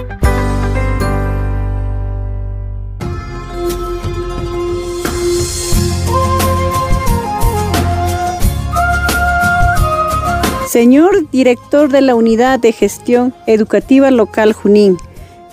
Señor 10.69 11.31
director 11.31 11.89
de 11.89 12.03
la 12.03 12.15
Unidad 12.15 12.61
de 12.61 12.73
Gestión 12.73 13.33
Educativa 13.47 14.11
Local 14.11 14.53
Junín, 14.53 14.99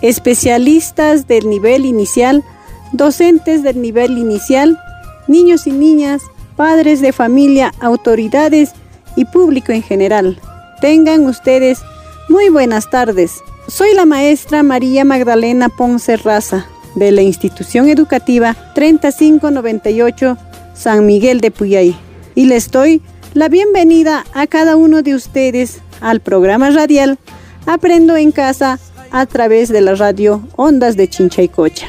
especialistas 0.02 1.26
del 1.26 1.48
nivel 1.48 1.86
inicial, 1.86 2.44
docentes 2.92 3.62
del 3.62 3.80
nivel 3.80 4.18
inicial, 4.18 4.78
niños 5.26 5.66
y 5.66 5.70
niñas, 5.70 6.20
padres 6.54 7.00
de 7.00 7.14
familia, 7.14 7.72
autoridades 7.80 8.72
y 9.16 9.24
público 9.24 9.72
en 9.72 9.82
general. 9.82 10.38
Tengan 10.82 11.24
ustedes 11.24 11.80
muy 12.28 12.50
buenas 12.50 12.90
tardes. 12.90 13.40
Soy 13.68 13.94
la 13.94 14.04
maestra 14.04 14.62
María 14.62 15.06
Magdalena 15.06 15.70
Ponce 15.70 16.18
Raza 16.18 16.66
de 16.94 17.10
la 17.10 17.22
institución 17.22 17.88
educativa 17.88 18.54
3598 18.74 20.36
San 20.74 21.06
Miguel 21.06 21.40
de 21.40 21.50
Puyay 21.50 21.96
y 22.34 22.44
les 22.44 22.70
doy 22.70 23.00
la 23.36 23.50
bienvenida 23.50 24.24
a 24.32 24.46
cada 24.46 24.76
uno 24.76 25.02
de 25.02 25.14
ustedes 25.14 25.82
al 26.00 26.20
programa 26.20 26.70
radial 26.70 27.18
Aprendo 27.66 28.16
en 28.16 28.32
Casa 28.32 28.80
a 29.10 29.26
través 29.26 29.68
de 29.68 29.82
la 29.82 29.94
radio 29.94 30.42
Ondas 30.56 30.96
de 30.96 31.06
Chinchaycocha. 31.06 31.86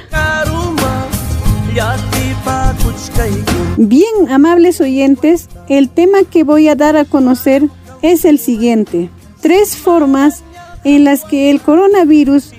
Bien, 3.78 4.30
amables 4.30 4.82
oyentes, 4.82 5.48
el 5.70 5.90
tema 5.90 6.18
que 6.30 6.44
voy 6.44 6.68
a 6.68 6.76
dar 6.76 6.98
a 6.98 7.06
conocer 7.06 7.64
es 8.02 8.26
el 8.26 8.40
siguiente. 8.40 9.10
Tres 9.40 9.78
formas 9.78 10.44
en 10.84 11.06
las 11.06 11.24
que 11.24 11.50
el 11.50 11.62
coronavirus 11.62 12.52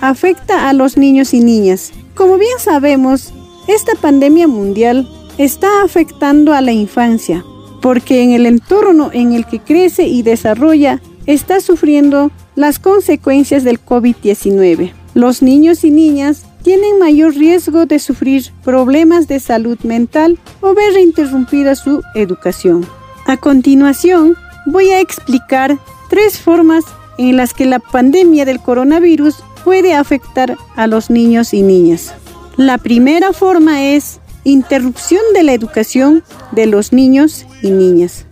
afecta 0.00 0.68
a 0.68 0.72
los 0.72 0.96
niños 0.96 1.34
y 1.34 1.40
niñas. 1.40 1.90
Como 2.14 2.38
bien 2.38 2.60
sabemos, 2.60 3.32
esta 3.66 3.96
pandemia 3.96 4.46
mundial 4.46 5.08
está 5.36 5.82
afectando 5.82 6.54
a 6.54 6.60
la 6.60 6.70
infancia, 6.70 7.44
porque 7.80 8.22
en 8.22 8.32
el 8.32 8.46
entorno 8.46 9.10
en 9.12 9.32
el 9.32 9.46
que 9.46 9.60
crece 9.60 10.06
y 10.06 10.22
desarrolla 10.22 11.00
está 11.26 11.60
sufriendo 11.60 12.30
las 12.54 12.78
consecuencias 12.78 13.64
del 13.64 13.84
COVID-19. 13.84 14.92
Los 15.14 15.42
niños 15.42 15.84
y 15.84 15.90
niñas 15.90 16.44
tienen 16.62 16.98
mayor 16.98 17.34
riesgo 17.34 17.86
de 17.86 17.98
sufrir 17.98 18.52
problemas 18.64 19.28
de 19.28 19.40
salud 19.40 19.78
mental 19.84 20.38
o 20.60 20.74
ver 20.74 20.98
interrumpida 21.00 21.74
su 21.74 22.02
educación. 22.14 22.86
A 23.26 23.36
continuación, 23.36 24.36
voy 24.66 24.90
a 24.90 25.00
explicar 25.00 25.78
tres 26.10 26.38
formas 26.38 26.84
en 27.18 27.36
las 27.36 27.54
que 27.54 27.66
la 27.66 27.78
pandemia 27.78 28.44
del 28.44 28.60
coronavirus 28.60 29.36
puede 29.64 29.94
afectar 29.94 30.56
a 30.76 30.86
los 30.86 31.10
niños 31.10 31.54
y 31.54 31.62
niñas. 31.62 32.14
La 32.56 32.78
primera 32.78 33.32
forma 33.32 33.84
es 33.84 34.20
interrupción 34.46 35.22
de 35.34 35.42
la 35.42 35.52
educación 35.54 36.22
de 36.52 36.66
los 36.66 36.92
niños 36.92 37.46
y 37.62 37.70
niñas. 37.70 38.26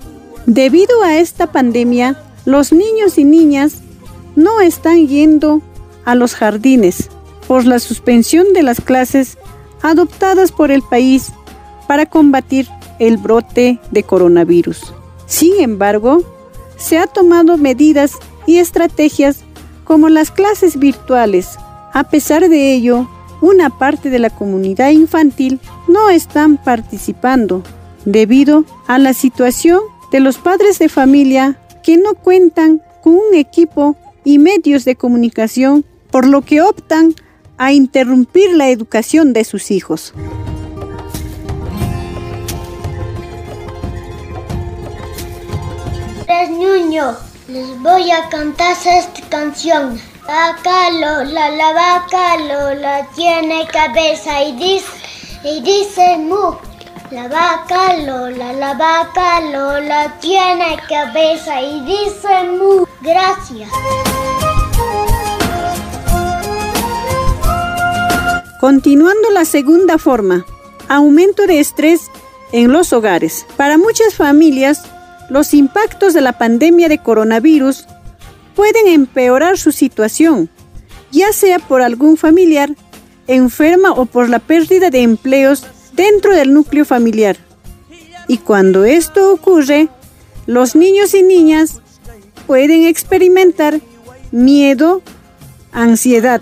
Debido 0.47 1.03
a 1.03 1.17
esta 1.17 1.51
pandemia, 1.51 2.23
los 2.45 2.73
niños 2.73 3.19
y 3.19 3.25
niñas 3.25 3.79
no 4.37 4.61
están 4.61 5.09
yendo 5.09 5.61
a 6.05 6.15
los 6.15 6.35
jardines 6.37 7.11
por 7.49 7.67
la 7.67 7.81
suspensión 7.81 8.53
de 8.53 8.63
las 8.63 8.81
clases 8.81 9.39
adoptadas 9.83 10.53
por 10.53 10.71
el 10.71 10.83
país 10.83 11.33
para 11.89 12.07
combatir 12.07 12.69
el 13.01 13.17
brote 13.17 13.81
de 13.91 14.03
coronavirus. 14.05 14.95
Sin 15.27 15.61
embargo, 15.61 16.23
se 16.77 16.97
han 16.97 17.13
tomado 17.13 17.57
medidas 17.57 18.13
y 18.47 18.59
estrategias 18.59 19.41
como 19.83 20.09
las 20.09 20.31
clases 20.31 20.79
virtuales. 20.79 21.59
A 21.93 22.05
pesar 22.05 22.49
de 22.49 22.73
ello, 22.73 23.09
una 23.45 23.69
parte 23.69 24.09
de 24.09 24.19
la 24.19 24.31
comunidad 24.31 24.89
infantil 24.89 25.61
no 25.87 26.09
están 26.09 26.57
participando 26.57 27.63
debido 28.07 28.65
a 28.87 28.99
la 28.99 29.13
situación 29.13 29.81
de 30.11 30.21
los 30.21 30.39
padres 30.39 30.79
de 30.79 30.89
familia 30.89 31.59
que 31.83 31.99
no 31.99 32.15
cuentan 32.15 32.81
con 33.03 33.15
un 33.15 33.35
equipo 33.35 33.97
y 34.25 34.39
medios 34.39 34.87
de 34.87 34.97
comunicación, 34.97 35.85
por 36.11 36.27
lo 36.27 36.41
que 36.41 36.63
optan 36.63 37.15
a 37.59 37.73
interrumpir 37.73 38.55
la 38.55 38.71
educación 38.71 39.35
de 39.35 39.45
sus 39.45 39.71
hijos. 39.71 40.15
Tres 46.25 46.51
niños, 46.51 47.17
les 47.49 47.79
voy 47.83 48.11
a 48.11 48.27
cantar 48.31 48.73
esta 48.73 49.29
canción. 49.29 50.14
Vaca 50.27 50.91
Lola, 50.91 51.51
la 51.51 51.73
vaca 51.75 52.39
Lola 52.39 53.07
tiene 53.15 53.67
cabeza 53.67 54.43
y 54.43 54.53
dice, 54.53 54.89
y 55.45 55.61
dice 55.61 56.17
mu. 56.17 56.55
La 57.11 57.29
vaca 57.29 57.95
Lola, 57.99 58.55
la 58.55 58.73
vaca 58.73 59.43
Lola 59.43 60.19
tiene 60.21 60.79
cabeza 60.89 61.61
y 61.61 61.83
dice 61.83 62.45
mu. 62.59 62.87
Gracias. 63.03 63.69
Continuando 68.61 69.29
la 69.31 69.45
segunda 69.45 69.99
forma, 69.99 70.47
aumento 70.89 71.47
de 71.47 71.61
estrés 71.61 72.11
en 72.51 72.73
los 72.73 72.95
hogares. 72.95 73.47
Para 73.59 73.77
muchas 73.77 74.15
familias, 74.15 74.85
los 75.29 75.53
impactos 75.53 76.15
de 76.15 76.23
la 76.23 76.33
pandemia 76.39 76.89
de 76.89 76.97
coronavirus 76.97 77.87
pueden 78.55 78.89
empeorar 78.89 79.59
su 79.59 79.73
situación, 79.73 80.49
ya 81.11 81.33
sea 81.33 81.59
por 81.59 81.83
algún 81.83 82.17
familiar 82.17 82.75
enferma 83.27 83.93
o 83.93 84.07
por 84.07 84.29
la 84.29 84.39
pérdida 84.39 84.91
de 84.91 85.03
empleos 85.03 85.65
dentro 85.93 86.35
del 86.35 86.53
núcleo 86.53 86.85
familiar. 86.85 87.37
Y 88.29 88.39
cuando 88.39 88.85
esto 88.85 89.33
ocurre, 89.33 89.89
los 90.47 90.75
niños 90.75 91.15
y 91.15 91.23
niñas 91.23 91.81
pueden 92.47 92.85
experimentar 92.85 93.81
miedo, 94.31 95.03
ansiedad 95.73 96.41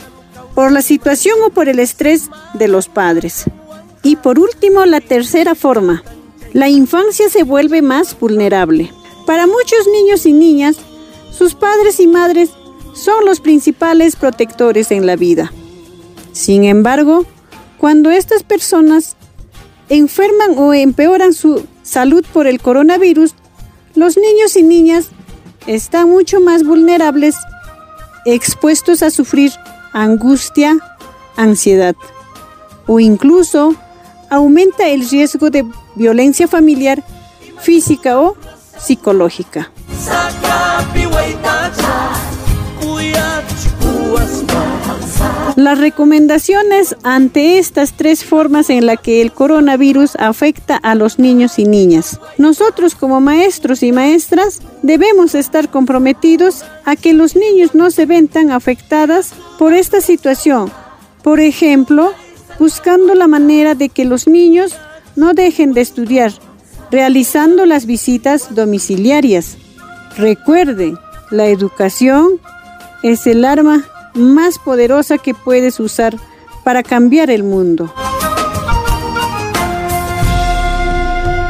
por 0.54 0.72
la 0.72 0.82
situación 0.82 1.38
o 1.44 1.50
por 1.50 1.68
el 1.68 1.78
estrés 1.78 2.28
de 2.54 2.68
los 2.68 2.88
padres. 2.88 3.44
Y 4.02 4.16
por 4.16 4.38
último, 4.38 4.84
la 4.84 5.00
tercera 5.00 5.54
forma. 5.54 6.02
La 6.52 6.68
infancia 6.68 7.28
se 7.30 7.44
vuelve 7.44 7.80
más 7.80 8.18
vulnerable. 8.18 8.92
Para 9.26 9.46
muchos 9.46 9.86
niños 9.90 10.26
y 10.26 10.32
niñas, 10.32 10.76
sus 11.32 11.54
padres 11.54 11.98
y 11.98 12.06
madres 12.06 12.50
son 12.94 13.24
los 13.24 13.40
principales 13.40 14.16
protectores 14.16 14.90
en 14.90 15.06
la 15.06 15.16
vida. 15.16 15.52
Sin 16.32 16.64
embargo, 16.64 17.24
cuando 17.78 18.10
estas 18.10 18.42
personas 18.42 19.16
enferman 19.88 20.58
o 20.58 20.72
empeoran 20.74 21.32
su 21.32 21.66
salud 21.82 22.24
por 22.32 22.46
el 22.46 22.60
coronavirus, 22.60 23.34
los 23.94 24.16
niños 24.16 24.56
y 24.56 24.62
niñas 24.62 25.08
están 25.66 26.08
mucho 26.08 26.40
más 26.40 26.64
vulnerables, 26.64 27.34
expuestos 28.24 29.02
a 29.02 29.10
sufrir 29.10 29.52
angustia, 29.92 30.78
ansiedad 31.36 31.96
o 32.86 33.00
incluso 33.00 33.74
aumenta 34.30 34.88
el 34.88 35.08
riesgo 35.08 35.50
de 35.50 35.64
violencia 35.94 36.48
familiar, 36.48 37.04
física 37.60 38.20
o 38.20 38.36
psicológica. 38.78 39.70
Las 45.56 45.78
recomendaciones 45.78 46.96
ante 47.02 47.58
estas 47.58 47.92
tres 47.92 48.24
formas 48.24 48.70
en 48.70 48.86
las 48.86 49.00
que 49.00 49.20
el 49.20 49.32
coronavirus 49.32 50.16
afecta 50.16 50.76
a 50.76 50.94
los 50.94 51.18
niños 51.18 51.58
y 51.58 51.66
niñas. 51.66 52.18
Nosotros 52.38 52.94
como 52.94 53.20
maestros 53.20 53.82
y 53.82 53.92
maestras 53.92 54.60
debemos 54.82 55.34
estar 55.34 55.70
comprometidos 55.70 56.64
a 56.84 56.96
que 56.96 57.12
los 57.12 57.36
niños 57.36 57.74
no 57.74 57.90
se 57.90 58.06
ven 58.06 58.28
tan 58.28 58.50
afectadas 58.50 59.34
por 59.58 59.72
esta 59.74 60.00
situación. 60.00 60.72
Por 61.22 61.38
ejemplo, 61.38 62.12
buscando 62.58 63.14
la 63.14 63.28
manera 63.28 63.74
de 63.74 63.88
que 63.88 64.04
los 64.04 64.26
niños 64.26 64.74
no 65.16 65.34
dejen 65.34 65.74
de 65.74 65.82
estudiar, 65.82 66.32
realizando 66.90 67.66
las 67.66 67.86
visitas 67.86 68.54
domiciliarias. 68.54 69.58
Recuerde, 70.16 70.94
la 71.30 71.46
educación 71.46 72.40
es 73.02 73.26
el 73.26 73.44
arma 73.44 73.84
más 74.14 74.58
poderosa 74.58 75.18
que 75.18 75.34
puedes 75.34 75.80
usar 75.80 76.16
para 76.64 76.82
cambiar 76.82 77.30
el 77.30 77.42
mundo. 77.42 77.92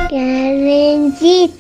Carmencito, 0.09 1.53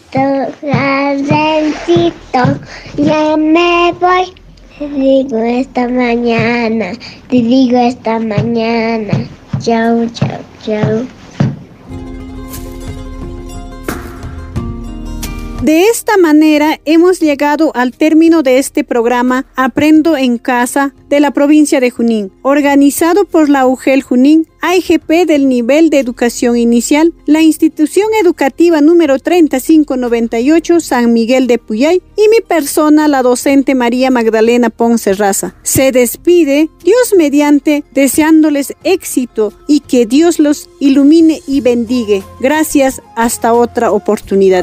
Carmencito, 0.60 2.60
ya 2.96 3.36
me 3.36 3.94
voy. 4.00 4.32
Te 4.78 4.88
digo 4.88 5.38
esta 5.38 5.88
mañana, 5.88 6.92
te 7.28 7.36
digo 7.36 7.78
esta 7.78 8.18
mañana. 8.18 9.12
Chao, 9.60 10.06
chao, 10.12 10.40
chao. 10.64 11.21
De 15.62 15.84
esta 15.84 16.16
manera 16.16 16.80
hemos 16.84 17.20
llegado 17.20 17.70
al 17.76 17.92
término 17.92 18.42
de 18.42 18.58
este 18.58 18.82
programa 18.82 19.46
Aprendo 19.54 20.16
en 20.16 20.38
Casa 20.38 20.92
de 21.08 21.20
la 21.20 21.30
provincia 21.30 21.78
de 21.78 21.92
Junín, 21.92 22.32
organizado 22.42 23.26
por 23.26 23.48
la 23.48 23.64
UGEL 23.68 24.02
Junín, 24.02 24.48
AIGP 24.60 25.24
del 25.24 25.48
nivel 25.48 25.88
de 25.88 26.00
educación 26.00 26.56
inicial, 26.56 27.14
la 27.26 27.42
institución 27.42 28.08
educativa 28.20 28.80
número 28.80 29.20
3598 29.20 30.80
San 30.80 31.12
Miguel 31.12 31.46
de 31.46 31.58
Puyay 31.58 32.02
y 32.16 32.28
mi 32.28 32.40
persona, 32.40 33.06
la 33.06 33.22
docente 33.22 33.76
María 33.76 34.10
Magdalena 34.10 34.68
Ponce 34.68 35.12
Raza. 35.12 35.54
Se 35.62 35.92
despide 35.92 36.70
Dios 36.82 37.14
mediante 37.16 37.84
deseándoles 37.92 38.74
éxito 38.82 39.52
y 39.68 39.78
que 39.78 40.06
Dios 40.06 40.40
los 40.40 40.68
ilumine 40.80 41.40
y 41.46 41.60
bendiga. 41.60 42.24
Gracias, 42.40 43.00
hasta 43.14 43.54
otra 43.54 43.92
oportunidad. 43.92 44.62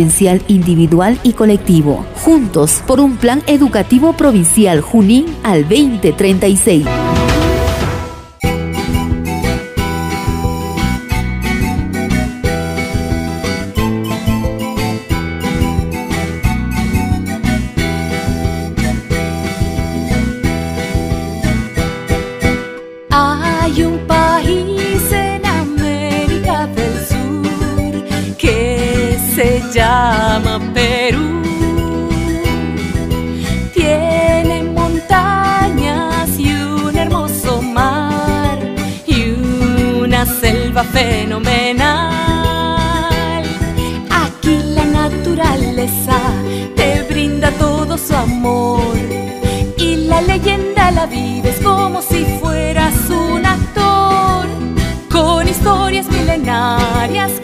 individual 0.47 1.19
y 1.23 1.33
colectivo, 1.33 2.05
juntos 2.15 2.81
por 2.87 2.99
un 2.99 3.17
plan 3.17 3.43
educativo 3.47 4.13
provincial 4.13 4.81
Junín 4.81 5.25
al 5.43 5.63
2036. 5.63 6.85
повязка. 57.01 57.40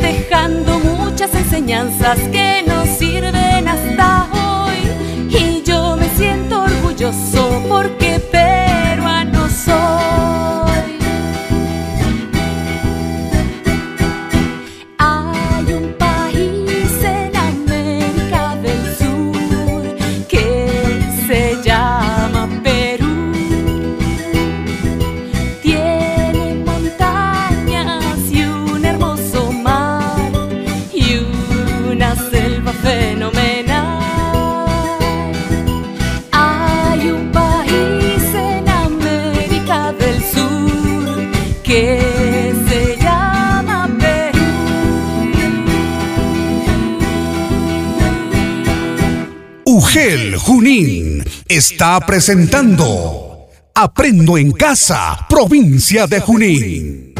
Dejando 0.00 0.78
muchas 0.78 1.34
enseñanzas 1.34 2.18
que 2.32 2.64
nos 2.66 2.88
sirven 2.88 3.68
hasta 3.68 4.28
hoy. 4.32 4.78
Y 5.28 5.62
yo 5.62 5.94
me 5.96 6.08
siento 6.16 6.62
orgulloso 6.62 7.62
porque 7.68 7.93
está 51.56 52.00
presentando 52.00 53.48
Aprendo 53.74 54.38
en 54.38 54.52
Casa, 54.52 55.26
provincia 55.28 56.06
de 56.06 56.20
Junín. 56.20 57.14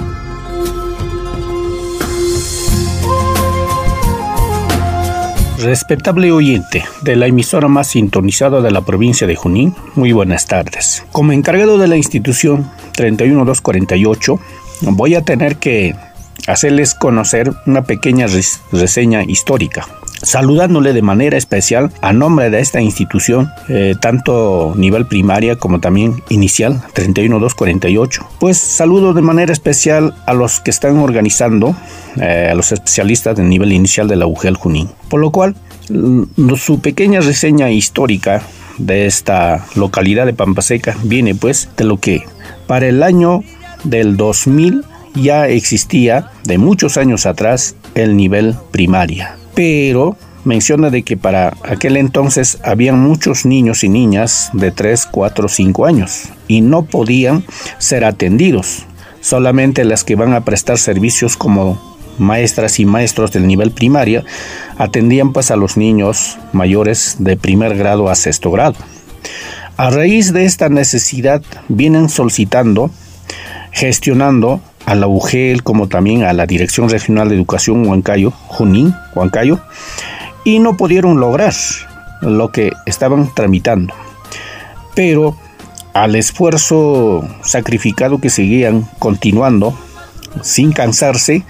Respetable 5.58 6.30
oyente 6.32 6.84
de 7.02 7.16
la 7.16 7.26
emisora 7.26 7.68
más 7.68 7.86
sintonizada 7.88 8.60
de 8.60 8.70
la 8.70 8.82
provincia 8.82 9.26
de 9.26 9.36
Junín, 9.36 9.74
muy 9.94 10.12
buenas 10.12 10.46
tardes. 10.46 11.04
Como 11.12 11.32
encargado 11.32 11.78
de 11.78 11.88
la 11.88 11.96
institución 11.96 12.70
31248, 12.96 14.38
voy 14.82 15.14
a 15.14 15.22
tener 15.22 15.56
que 15.56 15.94
hacerles 16.48 16.94
conocer 16.94 17.50
una 17.66 17.84
pequeña 17.84 18.26
res- 18.26 18.60
reseña 18.72 19.22
histórica. 19.22 19.86
Saludándole 20.24 20.92
de 20.92 21.02
manera 21.02 21.36
especial 21.36 21.90
a 22.00 22.12
nombre 22.12 22.50
de 22.50 22.60
esta 22.60 22.80
institución, 22.80 23.50
eh, 23.68 23.94
tanto 24.00 24.72
nivel 24.76 25.06
primaria 25.06 25.56
como 25.56 25.80
también 25.80 26.22
inicial 26.30 26.82
31248. 26.94 28.26
Pues 28.40 28.56
saludo 28.58 29.12
de 29.14 29.22
manera 29.22 29.52
especial 29.52 30.14
a 30.26 30.32
los 30.34 30.60
que 30.60 30.70
están 30.70 30.96
organizando, 30.98 31.76
eh, 32.20 32.48
a 32.50 32.54
los 32.54 32.72
especialistas 32.72 33.36
del 33.36 33.48
nivel 33.48 33.72
inicial 33.72 34.08
de 34.08 34.16
la 34.16 34.26
Junín. 34.56 34.88
Por 35.08 35.20
lo 35.20 35.30
cual, 35.30 35.54
l- 35.90 36.26
su 36.56 36.80
pequeña 36.80 37.20
reseña 37.20 37.70
histórica 37.70 38.42
de 38.78 39.06
esta 39.06 39.64
localidad 39.76 40.26
de 40.26 40.32
Pampaseca 40.32 40.96
viene 41.04 41.34
pues 41.34 41.68
de 41.76 41.84
lo 41.84 41.98
que 42.00 42.24
para 42.66 42.86
el 42.88 43.02
año 43.02 43.42
del 43.84 44.16
2000 44.16 44.84
ya 45.14 45.46
existía 45.48 46.30
de 46.44 46.58
muchos 46.58 46.96
años 46.96 47.26
atrás 47.26 47.76
el 47.94 48.16
nivel 48.16 48.56
primaria. 48.72 49.36
Pero 49.54 50.16
menciona 50.44 50.90
de 50.90 51.02
que 51.02 51.16
para 51.16 51.56
aquel 51.62 51.96
entonces 51.96 52.58
habían 52.62 53.00
muchos 53.00 53.44
niños 53.44 53.82
y 53.84 53.88
niñas 53.88 54.50
de 54.52 54.70
3, 54.70 55.06
4, 55.06 55.48
5 55.48 55.86
años 55.86 56.24
y 56.48 56.60
no 56.60 56.84
podían 56.84 57.44
ser 57.78 58.04
atendidos. 58.04 58.86
Solamente 59.20 59.84
las 59.84 60.04
que 60.04 60.16
van 60.16 60.34
a 60.34 60.44
prestar 60.44 60.78
servicios 60.78 61.36
como 61.36 61.80
maestras 62.18 62.78
y 62.78 62.84
maestros 62.84 63.32
del 63.32 63.46
nivel 63.46 63.70
primaria 63.70 64.24
atendían 64.76 65.32
pues 65.32 65.50
a 65.50 65.56
los 65.56 65.76
niños 65.76 66.38
mayores 66.52 67.16
de 67.18 67.36
primer 67.36 67.76
grado 67.76 68.08
a 68.08 68.14
sexto 68.14 68.50
grado. 68.50 68.76
A 69.76 69.90
raíz 69.90 70.32
de 70.32 70.44
esta 70.44 70.68
necesidad 70.68 71.42
vienen 71.68 72.08
solicitando, 72.08 72.90
gestionando 73.72 74.60
a 74.86 74.94
la 74.94 75.06
como 75.62 75.88
también 75.88 76.24
a 76.24 76.32
la 76.32 76.46
Dirección 76.46 76.88
Regional 76.88 77.28
de 77.28 77.36
Educación 77.36 77.86
Huancayo, 77.86 78.30
Junín, 78.30 78.94
Huancayo, 79.14 79.60
y 80.44 80.58
no 80.58 80.76
pudieron 80.76 81.20
lograr 81.20 81.54
lo 82.20 82.50
que 82.50 82.72
estaban 82.86 83.30
tramitando. 83.34 83.94
Pero 84.94 85.36
al 85.94 86.16
esfuerzo 86.16 87.26
sacrificado 87.42 88.20
que 88.20 88.30
seguían 88.30 88.88
continuando, 88.98 89.76
sin 90.42 90.72
cansarse, 90.72 91.44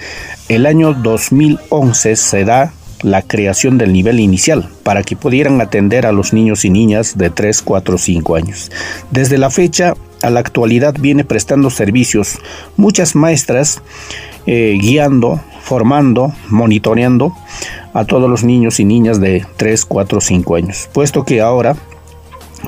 el 0.49 0.67
año 0.67 0.95
2011 0.95 2.17
se 2.17 2.45
da 2.45 2.73
la 3.03 3.23
creación 3.23 3.77
del 3.77 3.93
nivel 3.93 4.21
inicial 4.21 4.71
para 4.83 5.03
que 5.03 5.17
pudieran 5.17 5.61
atender 5.61 6.07
a 6.07 6.13
los 6.13 6.33
niños 6.33 6.65
y 6.65 6.71
niñas 6.71 7.19
de 7.19 7.31
3, 7.31 7.63
4, 7.63 7.99
5 7.99 8.37
años. 8.37 8.71
Desde 9.11 9.39
la 9.39 9.51
fecha 9.51 9.95
a 10.25 10.31
la 10.31 10.41
actualidad 10.41 10.95
viene 10.99 11.25
prestando 11.25 11.71
servicios. 11.71 12.39
Muchas 12.77 13.15
maestras 13.15 13.83
eh, 14.47 14.79
guiando, 14.81 15.41
formando, 15.63 16.33
monitoreando 16.49 17.35
a 17.93 18.05
todos 18.05 18.29
los 18.29 18.43
niños 18.43 18.81
y 18.81 18.85
niñas 18.85 19.21
de 19.21 19.45
3, 19.57 19.85
4, 19.85 20.21
5 20.21 20.57
años, 20.57 20.89
puesto 20.93 21.25
que 21.25 21.41
ahora 21.41 21.77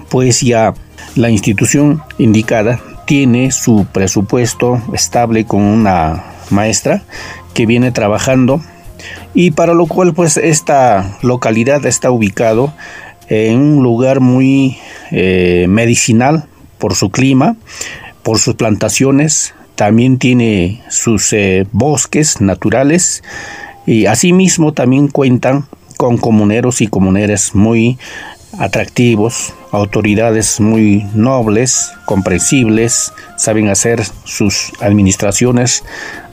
pues 0.09 0.42
ya 0.42 0.74
la 1.14 1.30
institución 1.30 2.02
indicada 2.18 2.80
tiene 3.07 3.50
su 3.50 3.86
presupuesto 3.90 4.80
estable 4.92 5.46
con 5.46 5.62
una 5.62 6.24
maestra 6.50 7.02
que 7.54 7.66
viene 7.66 7.90
trabajando 7.90 8.61
y 9.34 9.52
para 9.52 9.74
lo 9.74 9.86
cual 9.86 10.12
pues 10.12 10.36
esta 10.36 11.18
localidad 11.22 11.84
está 11.86 12.11
ubicado 12.11 12.72
en 13.28 13.59
un 13.59 13.82
lugar 13.82 14.20
muy 14.20 14.78
eh, 15.11 15.66
medicinal 15.68 16.44
por 16.79 16.95
su 16.95 17.11
clima, 17.11 17.57
por 18.22 18.39
sus 18.39 18.55
plantaciones, 18.55 19.55
también 19.77 20.18
tiene 20.18 20.83
sus 20.89 21.33
eh, 21.33 21.66
bosques 21.72 22.41
naturales 22.41 23.22
y 23.87 24.07
asimismo 24.07 24.72
también 24.72 25.09
cuentan 25.09 25.66
con 25.97 26.18
comuneros 26.18 26.81
y 26.81 26.89
comuneras 26.89 27.55
muy 27.55 27.99
atractivos, 28.59 29.55
autoridades 29.70 30.61
muy 30.61 31.07
nobles, 31.14 31.93
comprensibles, 32.07 33.12
saben 33.37 33.68
hacer 33.68 34.03
sus 34.24 34.72
administraciones 34.81 35.85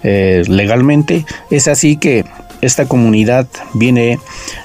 eh, 0.04 0.44
legalmente. 0.48 1.26
Es 1.50 1.68
así 1.68 1.98
que 1.98 2.26
esta 2.62 2.86
comunidad 2.86 3.48
viene 3.74 4.20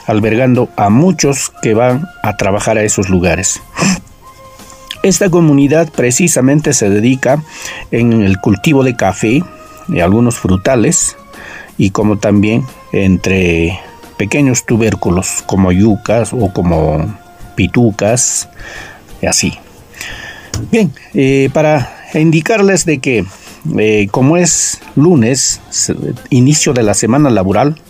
albergando 0.06 0.68
a 0.76 0.88
muchos 0.88 1.50
que 1.62 1.74
van 1.74 2.06
a 2.22 2.36
trabajar 2.36 2.78
a 2.78 2.84
esos 2.84 3.08
lugares. 3.08 3.60
Esta 5.02 5.30
comunidad 5.30 5.90
precisamente 5.92 6.72
se 6.72 6.90
dedica 6.90 7.42
en 7.90 8.22
el 8.22 8.38
cultivo 8.38 8.82
de 8.82 8.96
café 8.96 9.42
y 9.88 10.00
algunos 10.00 10.38
frutales 10.38 11.16
y 11.76 11.90
como 11.90 12.18
también 12.18 12.64
entre 12.92 13.78
pequeños 14.16 14.66
tubérculos 14.66 15.42
como 15.46 15.70
yucas 15.72 16.32
o 16.32 16.52
como 16.52 17.16
pitucas 17.54 18.48
y 19.22 19.26
así. 19.26 19.54
Bien, 20.70 20.92
eh, 21.14 21.48
para 21.52 21.88
indicarles 22.14 22.84
de 22.84 22.98
que 22.98 23.24
eh, 23.78 24.08
como 24.10 24.36
es 24.36 24.80
lunes, 24.96 25.60
inicio 26.30 26.72
de 26.72 26.82
la 26.82 26.94
semana 26.94 27.30
laboral, 27.30 27.80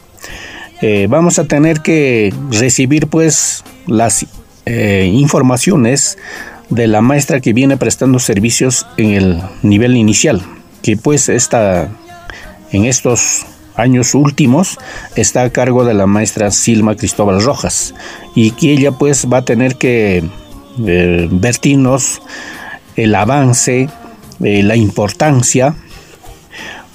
eh, 0.82 1.06
vamos 1.08 1.38
a 1.38 1.44
tener 1.44 1.80
que 1.80 2.32
recibir 2.50 3.08
pues 3.08 3.64
las 3.86 4.26
informaciones 4.66 6.18
de 6.70 6.86
la 6.86 7.00
maestra 7.00 7.40
que 7.40 7.52
viene 7.52 7.76
prestando 7.76 8.18
servicios 8.18 8.86
en 8.96 9.10
el 9.10 9.42
nivel 9.62 9.96
inicial, 9.96 10.42
que 10.82 10.96
pues 10.96 11.28
está 11.28 11.90
en 12.70 12.84
estos 12.84 13.46
años 13.78 14.14
últimos 14.14 14.76
está 15.14 15.42
a 15.42 15.50
cargo 15.50 15.84
de 15.84 15.94
la 15.94 16.06
maestra 16.06 16.50
Silma 16.50 16.96
Cristóbal 16.96 17.42
Rojas 17.42 17.94
y 18.34 18.50
que 18.50 18.72
ella 18.72 18.92
pues 18.92 19.26
va 19.32 19.38
a 19.38 19.44
tener 19.44 19.76
que 19.76 20.24
eh, 20.86 21.28
vertirnos 21.30 22.20
el 22.96 23.14
avance, 23.14 23.88
eh, 24.42 24.62
la 24.64 24.76
importancia 24.76 25.76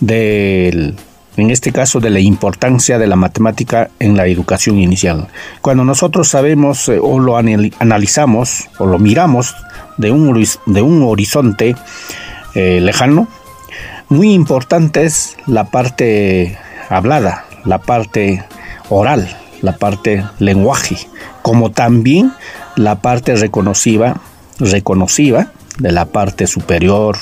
del 0.01 0.95
en 1.37 1.49
este 1.49 1.71
caso 1.71 1.99
de 1.99 2.09
la 2.09 2.19
importancia 2.19 2.97
de 2.97 3.07
la 3.07 3.15
matemática 3.15 3.89
en 3.99 4.15
la 4.15 4.27
educación 4.27 4.79
inicial. 4.79 5.27
Cuando 5.61 5.83
nosotros 5.83 6.29
sabemos 6.29 6.87
eh, 6.89 6.99
o 7.01 7.19
lo 7.19 7.37
analizamos 7.37 8.69
o 8.77 8.85
lo 8.85 8.99
miramos 8.99 9.55
de 9.97 10.11
un, 10.11 10.47
de 10.65 10.81
un 10.81 11.03
horizonte 11.03 11.75
eh, 12.55 12.79
lejano, 12.81 13.27
muy 14.09 14.33
importante 14.33 15.05
es 15.05 15.37
la 15.47 15.65
parte 15.65 16.57
hablada, 16.89 17.45
la 17.65 17.79
parte 17.79 18.43
oral, 18.89 19.27
la 19.61 19.77
parte 19.77 20.23
lenguaje, 20.39 20.97
como 21.41 21.71
también 21.71 22.33
la 22.75 23.01
parte 23.01 23.35
reconociva, 23.35 24.21
reconociva 24.59 25.47
de 25.79 25.91
la 25.91 26.05
parte 26.05 26.47
superior, 26.47 27.17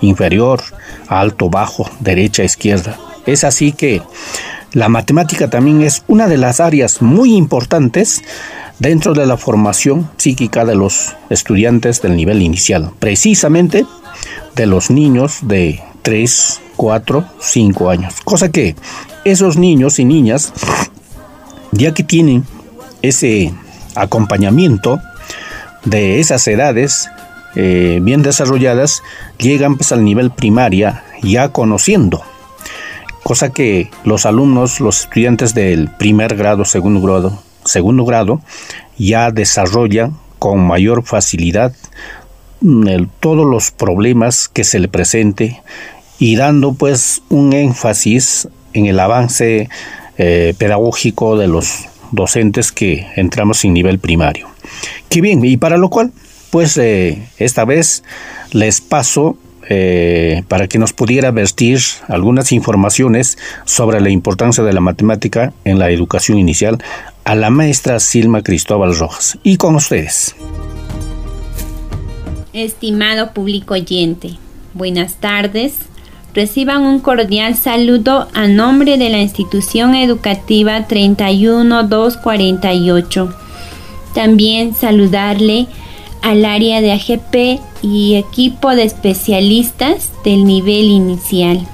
inferior, 0.00 0.62
alto, 1.08 1.50
bajo, 1.50 1.90
derecha, 2.00 2.42
izquierda. 2.42 2.96
Es 3.30 3.44
así 3.44 3.70
que 3.70 4.02
la 4.72 4.88
matemática 4.88 5.48
también 5.48 5.82
es 5.82 6.02
una 6.08 6.26
de 6.26 6.36
las 6.36 6.58
áreas 6.58 7.00
muy 7.00 7.36
importantes 7.36 8.22
dentro 8.80 9.14
de 9.14 9.24
la 9.24 9.36
formación 9.36 10.10
psíquica 10.16 10.64
de 10.64 10.74
los 10.74 11.14
estudiantes 11.28 12.02
del 12.02 12.16
nivel 12.16 12.42
inicial, 12.42 12.90
precisamente 12.98 13.86
de 14.56 14.66
los 14.66 14.90
niños 14.90 15.38
de 15.42 15.80
3, 16.02 16.60
4, 16.74 17.24
5 17.38 17.90
años. 17.90 18.14
Cosa 18.24 18.50
que 18.50 18.74
esos 19.24 19.56
niños 19.56 20.00
y 20.00 20.04
niñas, 20.04 20.52
ya 21.70 21.94
que 21.94 22.02
tienen 22.02 22.44
ese 23.00 23.54
acompañamiento 23.94 24.98
de 25.84 26.18
esas 26.18 26.48
edades 26.48 27.08
eh, 27.54 28.00
bien 28.02 28.24
desarrolladas, 28.24 29.04
llegan 29.38 29.76
pues 29.76 29.92
al 29.92 30.04
nivel 30.04 30.32
primaria 30.32 31.04
ya 31.22 31.50
conociendo 31.50 32.24
cosa 33.22 33.52
que 33.52 33.90
los 34.04 34.26
alumnos, 34.26 34.80
los 34.80 35.02
estudiantes 35.02 35.54
del 35.54 35.88
primer 35.88 36.36
grado, 36.36 36.64
segundo 36.64 37.00
grado, 37.00 37.42
segundo 37.64 38.04
grado, 38.04 38.40
ya 38.98 39.30
desarrollan 39.30 40.16
con 40.38 40.66
mayor 40.66 41.04
facilidad 41.04 41.74
mm, 42.60 43.04
todos 43.20 43.46
los 43.46 43.70
problemas 43.70 44.48
que 44.48 44.64
se 44.64 44.78
le 44.78 44.88
presente 44.88 45.62
y 46.18 46.36
dando 46.36 46.74
pues 46.74 47.22
un 47.28 47.52
énfasis 47.52 48.48
en 48.72 48.86
el 48.86 49.00
avance 49.00 49.68
eh, 50.18 50.54
pedagógico 50.58 51.36
de 51.36 51.48
los 51.48 51.86
docentes 52.12 52.72
que 52.72 53.06
entramos 53.16 53.64
en 53.64 53.72
nivel 53.72 53.98
primario. 53.98 54.48
Qué 55.08 55.20
bien, 55.20 55.44
y 55.44 55.56
para 55.56 55.76
lo 55.76 55.88
cual, 55.88 56.12
pues 56.50 56.76
eh, 56.76 57.26
esta 57.38 57.64
vez 57.64 58.02
les 58.52 58.80
paso 58.80 59.36
eh, 59.72 60.42
para 60.48 60.66
que 60.66 60.80
nos 60.80 60.92
pudiera 60.92 61.30
vestir 61.30 61.78
algunas 62.08 62.50
informaciones 62.50 63.38
sobre 63.64 64.00
la 64.00 64.10
importancia 64.10 64.64
de 64.64 64.72
la 64.72 64.80
matemática 64.80 65.52
en 65.64 65.78
la 65.78 65.90
educación 65.90 66.38
inicial 66.38 66.82
a 67.22 67.36
la 67.36 67.50
maestra 67.50 68.00
Silma 68.00 68.42
Cristóbal 68.42 68.96
Rojas. 68.96 69.38
Y 69.44 69.58
con 69.58 69.76
ustedes. 69.76 70.34
Estimado 72.52 73.32
público 73.32 73.74
oyente, 73.74 74.30
buenas 74.74 75.18
tardes. 75.18 75.74
Reciban 76.34 76.82
un 76.82 76.98
cordial 76.98 77.56
saludo 77.56 78.26
a 78.34 78.48
nombre 78.48 78.98
de 78.98 79.08
la 79.08 79.20
institución 79.20 79.94
educativa 79.94 80.88
31248. 80.88 83.36
También 84.14 84.74
saludarle 84.74 85.68
al 86.22 86.44
área 86.44 86.80
de 86.80 86.92
AGP 86.92 87.60
y 87.82 88.14
equipo 88.16 88.70
de 88.70 88.84
especialistas 88.84 90.10
del 90.24 90.44
nivel 90.44 90.84
inicial, 90.84 91.66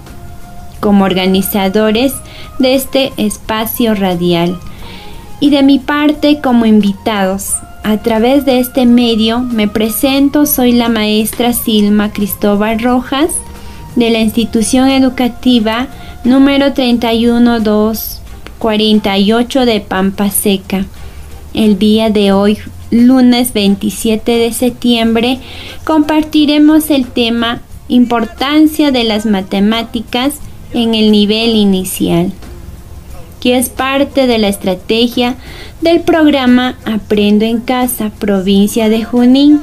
como 0.81 1.05
organizadores 1.05 2.15
de 2.59 2.75
este 2.75 3.13
espacio 3.17 3.95
radial. 3.95 4.59
Y 5.41 5.51
de 5.51 5.63
mi 5.63 5.79
parte 5.79 6.41
como 6.41 6.67
invitados, 6.67 7.53
a 7.83 7.99
través 7.99 8.45
de 8.45 8.59
este 8.59 8.85
medio 8.87 9.39
me 9.41 9.69
presento, 9.69 10.47
soy 10.47 10.73
la 10.73 10.89
maestra 10.89 11.53
Silma 11.53 12.13
Cristóbal 12.13 12.81
Rojas 12.81 13.31
de 13.95 14.11
la 14.11 14.19
institución 14.19 14.89
educativa 14.89 15.87
número 16.25 16.73
31248 16.73 19.67
de 19.67 19.81
Pampa 19.81 20.31
Seca. 20.31 20.85
El 21.55 21.79
día 21.79 22.11
de 22.11 22.33
hoy 22.33 22.59
lunes 22.91 23.53
27 23.53 24.33
de 24.33 24.53
septiembre 24.53 25.39
compartiremos 25.85 26.91
el 26.91 27.07
tema 27.07 27.63
Importancia 27.89 28.91
de 28.91 29.05
las 29.05 29.27
matemáticas 29.27 30.35
en 30.73 30.95
el 30.95 31.13
nivel 31.13 31.55
inicial, 31.55 32.33
que 33.41 33.57
es 33.57 33.69
parte 33.69 34.27
de 34.27 34.39
la 34.39 34.49
estrategia 34.49 35.37
del 35.81 36.01
programa 36.01 36.77
Aprendo 36.85 37.45
en 37.45 37.61
Casa, 37.61 38.11
provincia 38.19 38.89
de 38.89 39.05
Junín. 39.05 39.61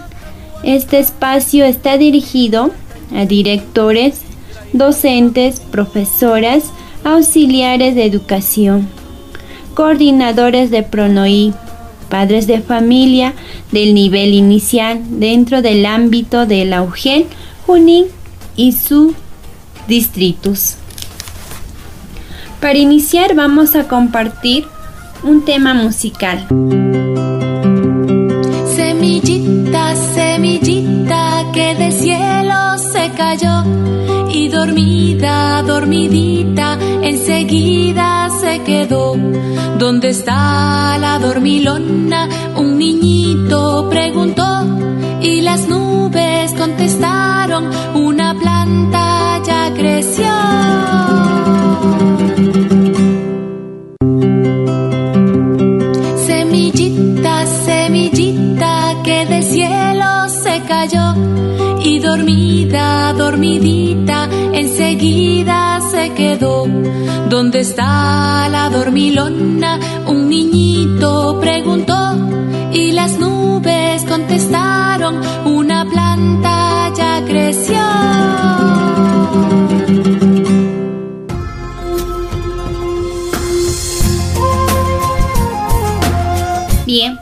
Este 0.64 1.00
espacio 1.00 1.66
está 1.66 1.98
dirigido 1.98 2.72
a 3.14 3.26
directores, 3.26 4.22
docentes, 4.72 5.60
profesoras, 5.60 6.64
auxiliares 7.04 7.96
de 7.96 8.06
educación, 8.06 8.88
coordinadores 9.76 10.72
de 10.72 10.84
PRONOI, 10.84 11.54
padres 12.14 12.46
de 12.46 12.62
familia 12.62 13.34
del 13.72 13.96
nivel 13.96 14.36
inicial 14.36 15.02
dentro 15.20 15.64
del 15.64 15.84
ámbito 15.84 16.46
de 16.46 16.64
la 16.64 16.84
UGEL, 16.84 17.26
Junín 17.66 18.06
y 18.56 18.74
sus 18.74 19.16
distritos. 19.88 20.76
Para 22.62 22.78
iniciar 22.78 23.34
vamos 23.34 23.76
a 23.76 23.88
compartir 23.88 24.66
un 25.24 25.44
tema 25.44 25.74
musical. 25.74 26.46
Semillita, 28.76 29.96
semillita 30.14 31.48
que 31.52 31.74
del 31.74 31.92
cielo 31.92 32.73
se 33.04 33.12
cayó 33.12 33.64
y 34.30 34.48
dormida, 34.48 35.62
dormidita, 35.64 36.78
enseguida 37.02 38.30
se 38.30 38.60
quedó. 38.64 39.16
¿Dónde 39.78 40.10
está 40.10 40.98
la 41.00 41.20
dormilona? 41.20 42.30
Un 42.56 42.78
niñito 42.78 43.90
preguntó 43.90 44.46
y 45.22 45.42
las 45.42 45.68
nubes 45.68 46.54
contestaron, 46.54 47.70
una 47.94 48.34
planta 48.40 49.42
ya 49.46 49.74
creció. 49.74 50.34
Dormida, 62.00 63.14
dormidita, 63.14 64.30
enseguida 64.54 65.80
se 65.92 66.14
quedó. 66.14 66.66
¿Dónde 67.30 67.60
está 67.62 68.48
la 68.50 68.70
dormilona? 68.70 69.80
Un 70.08 70.30
niñito 70.30 71.40
preguntó 71.40 71.96
y 72.72 72.92
las 72.92 73.20
nubes 73.20 74.04
contestaron, 74.06 75.22
una 75.46 75.86
planta 75.86 76.53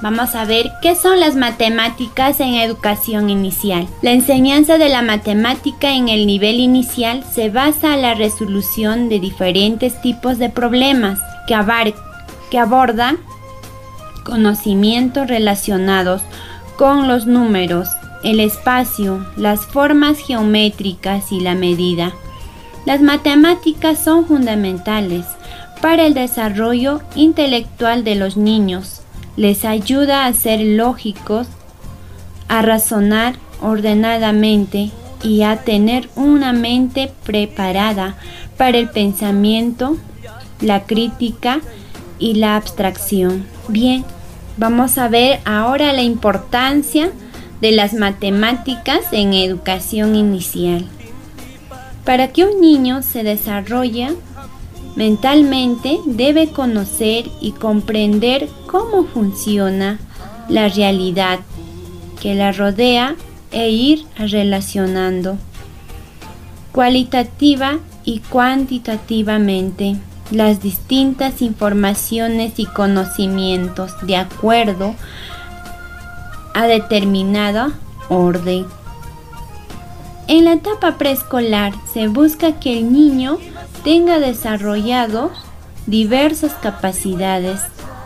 Vamos 0.01 0.35
a 0.35 0.43
ver 0.43 0.69
qué 0.81 0.95
son 0.95 1.21
las 1.21 1.35
matemáticas 1.35 2.41
en 2.41 2.55
educación 2.55 3.29
inicial. 3.29 3.87
La 4.01 4.11
enseñanza 4.11 4.77
de 4.77 4.89
la 4.89 5.01
matemática 5.01 5.93
en 5.93 6.09
el 6.09 6.27
nivel 6.27 6.59
inicial 6.59 7.23
se 7.23 7.49
basa 7.49 7.93
en 7.93 8.01
la 8.01 8.13
resolución 8.13 9.07
de 9.07 9.19
diferentes 9.19 10.01
tipos 10.01 10.37
de 10.39 10.49
problemas 10.49 11.19
que, 11.47 11.55
que 12.49 12.59
abordan 12.59 13.17
conocimientos 14.25 15.27
relacionados 15.27 16.21
con 16.75 17.07
los 17.07 17.25
números, 17.25 17.87
el 18.25 18.41
espacio, 18.41 19.25
las 19.37 19.65
formas 19.65 20.17
geométricas 20.17 21.31
y 21.31 21.39
la 21.39 21.55
medida. 21.55 22.11
Las 22.85 23.01
matemáticas 23.01 24.03
son 24.03 24.25
fundamentales 24.25 25.25
para 25.81 26.05
el 26.05 26.13
desarrollo 26.13 27.01
intelectual 27.15 28.03
de 28.03 28.15
los 28.15 28.35
niños 28.35 29.00
les 29.37 29.65
ayuda 29.65 30.25
a 30.25 30.33
ser 30.33 30.59
lógicos, 30.59 31.47
a 32.47 32.61
razonar 32.61 33.35
ordenadamente 33.61 34.91
y 35.23 35.43
a 35.43 35.57
tener 35.57 36.09
una 36.15 36.53
mente 36.53 37.11
preparada 37.23 38.15
para 38.57 38.77
el 38.77 38.89
pensamiento, 38.89 39.97
la 40.59 40.83
crítica 40.83 41.61
y 42.19 42.35
la 42.35 42.55
abstracción. 42.55 43.45
Bien, 43.67 44.03
vamos 44.57 44.97
a 44.97 45.07
ver 45.07 45.39
ahora 45.45 45.93
la 45.93 46.03
importancia 46.03 47.11
de 47.61 47.71
las 47.71 47.93
matemáticas 47.93 49.01
en 49.11 49.33
educación 49.33 50.15
inicial. 50.15 50.85
Para 52.05 52.29
que 52.29 52.45
un 52.45 52.59
niño 52.59 53.03
se 53.03 53.23
desarrolle 53.23 54.09
mentalmente 54.95 55.99
debe 56.05 56.49
conocer 56.49 57.29
y 57.39 57.51
comprender 57.51 58.49
cómo 58.67 59.05
funciona 59.05 59.99
la 60.49 60.67
realidad 60.67 61.39
que 62.21 62.35
la 62.35 62.51
rodea 62.51 63.15
e 63.51 63.69
ir 63.69 64.05
relacionando 64.17 65.37
cualitativa 66.71 67.79
y 68.03 68.19
cuantitativamente 68.19 69.97
las 70.31 70.61
distintas 70.61 71.41
informaciones 71.41 72.57
y 72.57 72.65
conocimientos 72.65 73.91
de 74.03 74.15
acuerdo 74.15 74.95
a 76.53 76.67
determinada 76.67 77.73
orden. 78.09 78.65
En 80.27 80.45
la 80.45 80.53
etapa 80.53 80.97
preescolar 80.97 81.73
se 81.93 82.07
busca 82.07 82.59
que 82.59 82.79
el 82.79 82.93
niño 82.93 83.37
tenga 83.83 84.19
desarrollados 84.19 85.31
diversas 85.87 86.53
capacidades, 86.53 87.61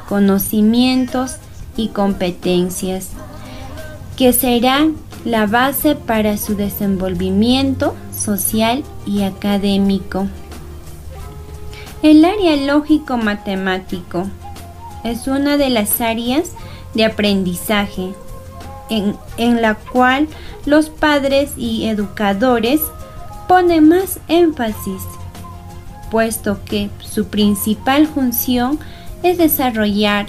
conocimientos 0.07 1.37
y 1.75 1.89
competencias 1.89 3.09
que 4.15 4.31
serán 4.31 4.95
la 5.25 5.47
base 5.47 5.95
para 5.95 6.37
su 6.37 6.55
desenvolvimiento 6.55 7.95
social 8.13 8.83
y 9.05 9.23
académico. 9.23 10.27
El 12.01 12.23
área 12.23 12.55
lógico-matemático 12.55 14.27
es 15.03 15.27
una 15.27 15.57
de 15.57 15.69
las 15.69 15.99
áreas 16.01 16.51
de 16.93 17.05
aprendizaje 17.05 18.13
en, 18.89 19.17
en, 19.37 19.61
la 19.61 19.75
cual 19.75 20.27
los 20.65 20.89
padres 20.89 21.53
y 21.57 21.87
educadores 21.87 22.81
ponen 23.47 23.89
más 23.89 24.19
énfasis, 24.27 25.01
puesto 26.09 26.59
que 26.65 26.89
su 26.99 27.27
principal 27.27 28.07
función 28.07 28.79
es 29.23 29.37
desarrollar 29.37 30.27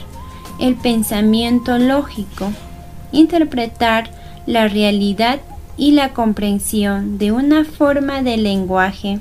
el 0.58 0.74
pensamiento 0.74 1.78
lógico, 1.78 2.52
interpretar 3.12 4.10
la 4.46 4.68
realidad 4.68 5.40
y 5.76 5.92
la 5.92 6.12
comprensión 6.14 7.18
de 7.18 7.32
una 7.32 7.64
forma 7.64 8.22
de 8.22 8.36
lenguaje, 8.36 9.20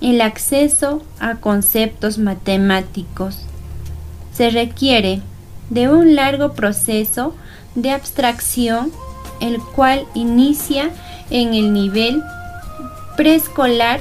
el 0.00 0.20
acceso 0.20 1.02
a 1.20 1.36
conceptos 1.36 2.18
matemáticos. 2.18 3.40
Se 4.32 4.50
requiere 4.50 5.20
de 5.70 5.88
un 5.88 6.14
largo 6.14 6.52
proceso 6.52 7.34
de 7.74 7.90
abstracción, 7.90 8.90
el 9.40 9.58
cual 9.60 10.06
inicia 10.14 10.90
en 11.30 11.54
el 11.54 11.72
nivel 11.72 12.22
preescolar 13.16 14.00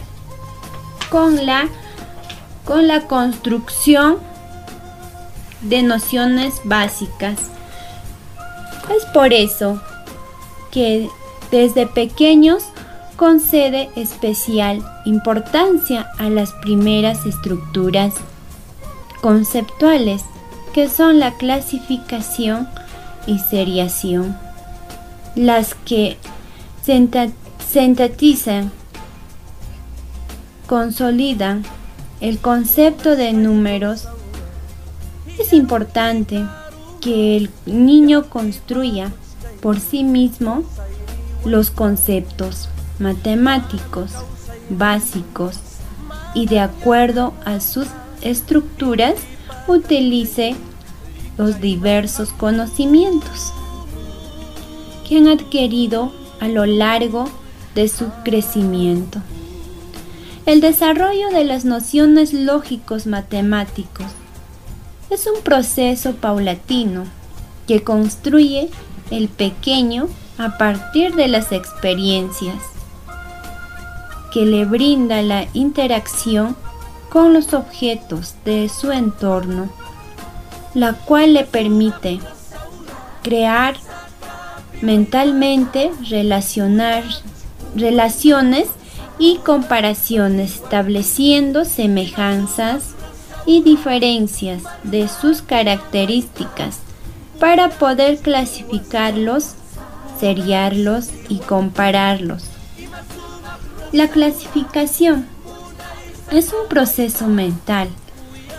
con 1.10 1.46
la, 1.46 1.68
con 2.66 2.88
la 2.88 3.02
construcción 3.02 4.18
de 5.62 5.84
nociones 5.84 6.62
básicas. 6.64 7.38
Es 8.96 9.06
por 9.14 9.34
eso 9.34 9.82
que 10.72 11.10
desde 11.52 11.88
pequeños 11.88 12.64
concede 13.16 13.90
especial 13.96 14.86
importancia 15.06 16.08
a 16.20 16.30
las 16.30 16.52
primeras 16.54 17.26
estructuras 17.26 18.14
conceptuales 19.22 20.24
que 20.74 20.88
son 20.88 21.20
la 21.20 21.34
clasificación 21.34 22.70
y 23.26 23.40
seriación, 23.40 24.38
las 25.36 25.74
que 25.74 26.18
sintetizan, 27.66 28.72
consolidan 30.68 31.64
el 32.22 32.40
concepto 32.40 33.16
de 33.16 33.34
números. 33.34 34.08
Es 35.40 35.54
importante 35.54 36.46
que 37.02 37.38
el 37.38 37.50
niño 37.66 38.30
construya 38.30 39.12
por 39.62 39.80
sí 39.80 40.04
mismo 40.04 40.64
los 41.46 41.72
conceptos 41.72 42.70
matemáticos 43.00 44.12
básicos 44.70 45.60
y 46.34 46.48
de 46.48 46.60
acuerdo 46.60 47.34
a 47.46 47.60
sus 47.60 47.88
estructuras 48.22 49.16
utilice 49.68 50.56
los 51.38 51.62
diversos 51.62 52.30
conocimientos 52.30 53.54
que 55.08 55.18
han 55.18 55.28
adquirido 55.28 56.12
a 56.40 56.48
lo 56.48 56.66
largo 56.66 57.30
de 57.76 57.88
su 57.88 58.10
crecimiento. 58.24 59.22
El 60.48 60.62
desarrollo 60.62 61.28
de 61.30 61.44
las 61.44 61.66
nociones 61.66 62.32
lógicos 62.32 63.06
matemáticos 63.06 64.06
es 65.10 65.28
un 65.28 65.42
proceso 65.42 66.16
paulatino 66.16 67.04
que 67.68 67.84
construye 67.84 68.70
el 69.12 69.28
pequeño 69.28 70.08
a 70.38 70.58
partir 70.58 71.16
de 71.16 71.28
las 71.28 71.52
experiencias 71.52 72.56
que 74.32 74.46
le 74.46 74.64
brinda 74.64 75.22
la 75.22 75.48
interacción 75.52 76.56
con 77.10 77.34
los 77.34 77.54
objetos 77.54 78.36
de 78.46 78.70
su 78.70 78.94
entorno, 78.94 79.70
la 80.74 80.94
cual 80.94 81.34
le 81.34 81.44
permite 81.44 82.22
crear 83.22 83.76
mentalmente 84.82 85.92
relacionar 86.10 87.04
relaciones 87.76 88.70
y 89.20 89.38
comparaciones 89.38 90.56
estableciendo 90.56 91.66
semejanzas 91.66 92.96
y 93.46 93.62
diferencias 93.62 94.64
de 94.84 95.08
sus 95.08 95.42
características 95.42 96.80
para 97.40 97.70
poder 97.70 98.20
clasificarlos, 98.20 99.54
seriarlos 100.20 101.10
y 101.30 101.38
compararlos. 101.38 102.46
La 103.92 104.10
clasificación 104.10 105.26
es 106.32 106.52
un 106.52 106.68
proceso 106.68 107.28
mental 107.28 107.88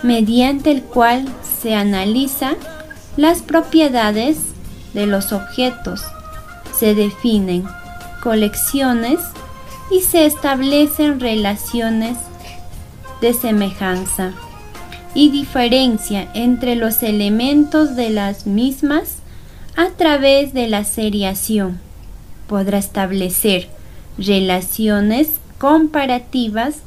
mediante 0.01 0.71
el 0.71 0.81
cual 0.81 1.25
se 1.61 1.75
analizan 1.75 2.55
las 3.17 3.41
propiedades 3.41 4.37
de 4.93 5.05
los 5.05 5.33
objetos, 5.33 6.01
se 6.77 6.95
definen 6.95 7.65
colecciones 8.21 9.19
y 9.91 10.01
se 10.01 10.25
establecen 10.25 11.19
relaciones 11.19 12.17
de 13.21 13.33
semejanza 13.33 14.33
y 15.13 15.29
diferencia 15.31 16.29
entre 16.33 16.75
los 16.75 17.03
elementos 17.03 17.95
de 17.95 18.09
las 18.09 18.45
mismas 18.45 19.17
a 19.75 19.89
través 19.89 20.53
de 20.53 20.67
la 20.67 20.83
seriación. 20.83 21.79
Podrá 22.47 22.77
establecer 22.77 23.67
relaciones 24.17 25.39
comparativas 25.57 26.77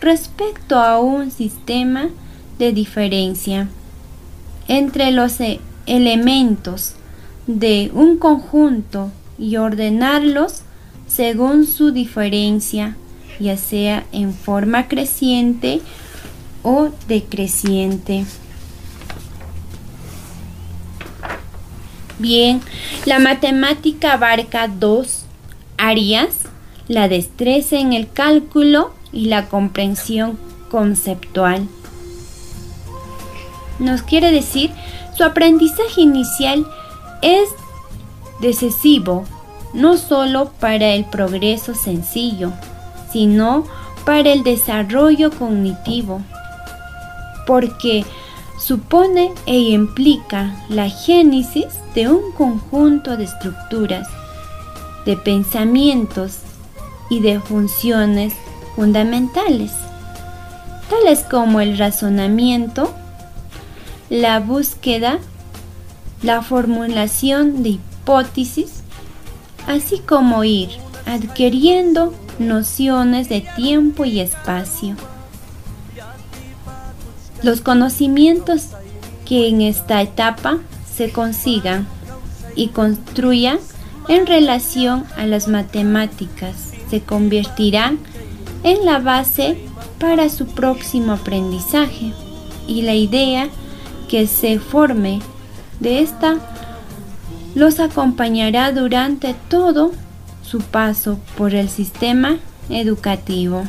respecto 0.00 0.78
a 0.78 0.98
un 1.00 1.30
sistema 1.30 2.08
de 2.58 2.72
diferencia 2.72 3.68
entre 4.68 5.10
los 5.10 5.40
e-, 5.40 5.60
elementos 5.86 6.94
de 7.46 7.90
un 7.94 8.18
conjunto 8.18 9.10
y 9.38 9.56
ordenarlos 9.56 10.62
según 11.08 11.66
su 11.66 11.90
diferencia, 11.90 12.96
ya 13.40 13.56
sea 13.56 14.04
en 14.12 14.32
forma 14.32 14.86
creciente 14.86 15.80
o 16.62 16.90
decreciente. 17.08 18.24
Bien, 22.18 22.60
la 23.06 23.18
matemática 23.18 24.14
abarca 24.14 24.68
dos 24.68 25.24
áreas, 25.76 26.40
la 26.88 27.08
destreza 27.08 27.78
en 27.78 27.92
el 27.92 28.10
cálculo 28.10 28.92
y 29.12 29.26
la 29.26 29.48
comprensión 29.48 30.38
conceptual. 30.70 31.68
Nos 33.78 34.02
quiere 34.02 34.32
decir, 34.32 34.72
su 35.16 35.22
aprendizaje 35.22 36.00
inicial 36.00 36.66
es 37.22 37.48
decisivo, 38.40 39.24
no 39.72 39.96
solo 39.96 40.52
para 40.60 40.94
el 40.94 41.04
progreso 41.04 41.74
sencillo, 41.74 42.52
sino 43.12 43.64
para 44.04 44.32
el 44.32 44.42
desarrollo 44.42 45.30
cognitivo 45.30 46.22
porque 47.48 48.04
supone 48.58 49.32
e 49.46 49.58
implica 49.58 50.54
la 50.68 50.90
génesis 50.90 51.66
de 51.94 52.08
un 52.08 52.30
conjunto 52.32 53.16
de 53.16 53.24
estructuras, 53.24 54.06
de 55.06 55.16
pensamientos 55.16 56.40
y 57.08 57.20
de 57.20 57.40
funciones 57.40 58.34
fundamentales, 58.76 59.72
tales 60.90 61.20
como 61.20 61.62
el 61.62 61.78
razonamiento, 61.78 62.92
la 64.10 64.40
búsqueda, 64.40 65.18
la 66.22 66.42
formulación 66.42 67.62
de 67.62 67.70
hipótesis, 67.70 68.77
así 69.68 70.00
como 70.00 70.42
ir 70.42 70.70
adquiriendo 71.06 72.12
nociones 72.40 73.28
de 73.28 73.42
tiempo 73.54 74.04
y 74.04 74.18
espacio. 74.18 74.96
Los 77.42 77.60
conocimientos 77.60 78.70
que 79.24 79.48
en 79.48 79.62
esta 79.62 80.02
etapa 80.02 80.58
se 80.92 81.12
consigan 81.12 81.86
y 82.56 82.68
construyan 82.68 83.58
en 84.08 84.26
relación 84.26 85.04
a 85.16 85.26
las 85.26 85.46
matemáticas 85.46 86.72
se 86.90 87.00
convertirán 87.02 87.98
en 88.62 88.84
la 88.84 88.98
base 88.98 89.58
para 90.00 90.28
su 90.28 90.46
próximo 90.46 91.12
aprendizaje 91.12 92.12
y 92.66 92.82
la 92.82 92.94
idea 92.94 93.48
que 94.08 94.26
se 94.26 94.58
forme 94.58 95.20
de 95.80 96.00
esta 96.00 96.36
los 97.58 97.80
acompañará 97.80 98.70
durante 98.70 99.34
todo 99.48 99.90
su 100.44 100.60
paso 100.60 101.18
por 101.36 101.56
el 101.56 101.68
sistema 101.68 102.38
educativo. 102.70 103.64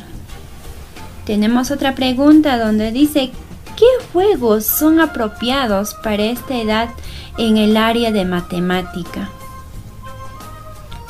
Tenemos 1.26 1.72
otra 1.72 1.96
pregunta 1.96 2.56
donde 2.56 2.92
dice, 2.92 3.32
¿qué 3.76 3.86
juegos 4.12 4.64
son 4.64 5.00
apropiados 5.00 5.94
para 6.04 6.22
esta 6.22 6.56
edad 6.56 6.90
en 7.36 7.56
el 7.56 7.76
área 7.76 8.12
de 8.12 8.24
matemática? 8.24 9.28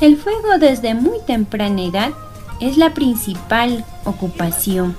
El 0.00 0.18
juego 0.18 0.56
desde 0.58 0.94
muy 0.94 1.18
temprana 1.26 1.82
edad 1.82 2.12
es 2.60 2.78
la 2.78 2.94
principal 2.94 3.84
ocupación 4.06 4.96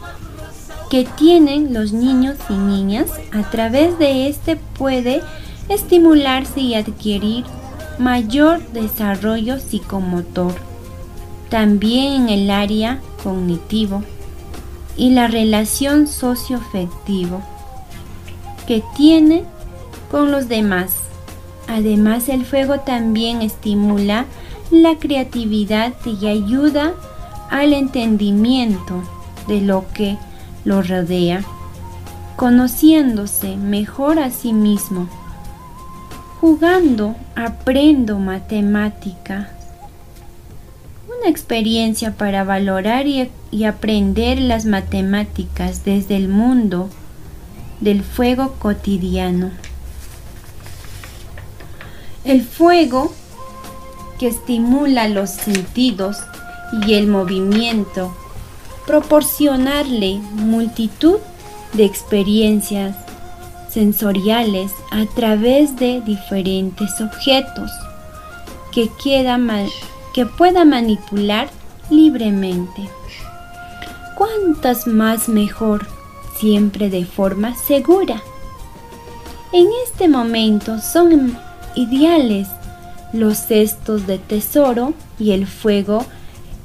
que 0.91 1.07
tienen 1.17 1.73
los 1.73 1.93
niños 1.93 2.37
y 2.47 2.53
niñas. 2.53 3.09
A 3.31 3.49
través 3.49 3.97
de 3.97 4.27
este 4.27 4.55
puede 4.55 5.23
estimularse 5.67 6.59
y 6.59 6.75
adquirir 6.75 7.43
mayor 8.01 8.65
desarrollo 8.71 9.59
psicomotor, 9.59 10.55
también 11.49 12.23
en 12.23 12.29
el 12.29 12.49
área 12.49 12.99
cognitivo 13.23 14.03
y 14.97 15.11
la 15.11 15.27
relación 15.27 16.07
socioafectivo 16.07 17.43
que 18.65 18.83
tiene 18.97 19.43
con 20.09 20.31
los 20.31 20.47
demás. 20.49 20.95
Además, 21.67 22.27
el 22.27 22.43
fuego 22.43 22.79
también 22.79 23.43
estimula 23.43 24.25
la 24.71 24.97
creatividad 24.97 25.93
y 26.03 26.25
ayuda 26.25 26.93
al 27.51 27.71
entendimiento 27.71 29.03
de 29.47 29.61
lo 29.61 29.85
que 29.93 30.17
lo 30.65 30.81
rodea, 30.81 31.43
conociéndose 32.35 33.57
mejor 33.57 34.17
a 34.17 34.31
sí 34.31 34.53
mismo 34.53 35.07
Jugando 36.41 37.15
aprendo 37.35 38.17
matemática. 38.17 39.51
Una 41.07 41.29
experiencia 41.29 42.17
para 42.17 42.43
valorar 42.43 43.05
y, 43.05 43.29
aprender 43.63 44.41
las 44.41 44.65
matemáticas 44.65 45.85
desde 45.85 46.15
el 46.15 46.29
mundo 46.29 46.89
del 47.79 48.01
fuego 48.01 48.55
cotidiano. 48.57 49.51
El 52.23 52.41
fuego 52.41 53.13
que 54.17 54.25
estimula 54.25 55.09
los 55.09 55.29
sentidos 55.29 56.17
y 56.87 56.95
el 56.95 57.05
movimiento, 57.05 58.17
proporcionarle 58.87 60.15
multitud 60.33 61.19
de 61.73 61.85
experiencias 61.85 62.95
sensoriales 63.71 64.71
a 64.91 65.05
través 65.05 65.75
de 65.77 66.01
diferentes 66.01 66.99
objetos 66.99 67.71
que, 68.71 68.89
que 70.13 70.25
pueda 70.25 70.65
manipular 70.65 71.49
libremente. 71.89 72.89
Cuantas 74.17 74.87
más 74.87 75.29
mejor, 75.29 75.87
siempre 76.37 76.89
de 76.89 77.05
forma 77.05 77.55
segura. 77.55 78.21
En 79.53 79.67
este 79.85 80.07
momento 80.07 80.79
son 80.79 81.37
ideales 81.75 82.47
los 83.13 83.37
cestos 83.37 84.07
de 84.07 84.17
tesoro 84.17 84.93
y 85.19 85.31
el 85.31 85.47
fuego 85.47 86.05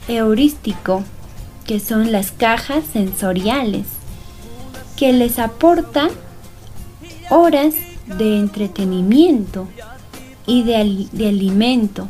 heurístico, 0.09 1.02
que 1.66 1.80
son 1.80 2.12
las 2.12 2.30
cajas 2.30 2.84
sensoriales, 2.92 3.86
que 4.96 5.12
les 5.12 5.38
aportan 5.38 6.11
horas 7.31 7.74
de 8.07 8.39
entretenimiento 8.39 9.66
y 10.47 10.62
de, 10.62 10.77
alimento 11.27 12.09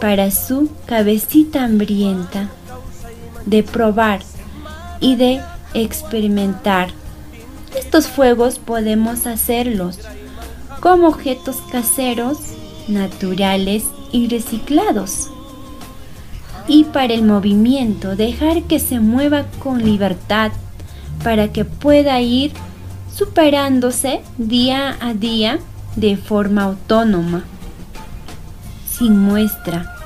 para 0.00 0.30
su 0.30 0.70
cabecita 0.86 1.64
hambrienta, 1.64 2.48
de 3.46 3.62
probar 3.62 4.20
y 5.00 5.16
de 5.16 5.40
experimentar. 5.74 6.90
Estos 7.76 8.06
fuegos 8.06 8.58
podemos 8.58 9.26
hacerlos 9.26 9.98
como 10.80 11.08
objetos 11.08 11.56
caseros, 11.72 12.38
naturales 12.88 13.84
y 14.12 14.28
reciclados. 14.28 15.30
Y 16.68 16.84
para 16.84 17.14
el 17.14 17.22
movimiento, 17.22 18.16
dejar 18.16 18.62
que 18.62 18.78
se 18.78 19.00
mueva 19.00 19.46
con 19.58 19.84
libertad 19.84 20.52
para 21.22 21.52
que 21.52 21.64
pueda 21.64 22.20
ir 22.20 22.52
superándose 23.16 24.20
día 24.36 24.94
a 25.00 25.14
día 25.14 25.58
de 25.96 26.18
forma 26.18 26.64
autónoma, 26.64 27.44
sin 28.86 29.18
muestra, 29.18 29.96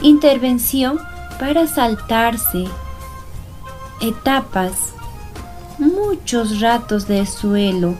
intervención 0.00 0.98
para 1.38 1.66
saltarse 1.66 2.64
etapas, 4.00 4.94
muchos 5.78 6.60
ratos 6.60 7.06
de 7.06 7.26
suelo 7.26 7.96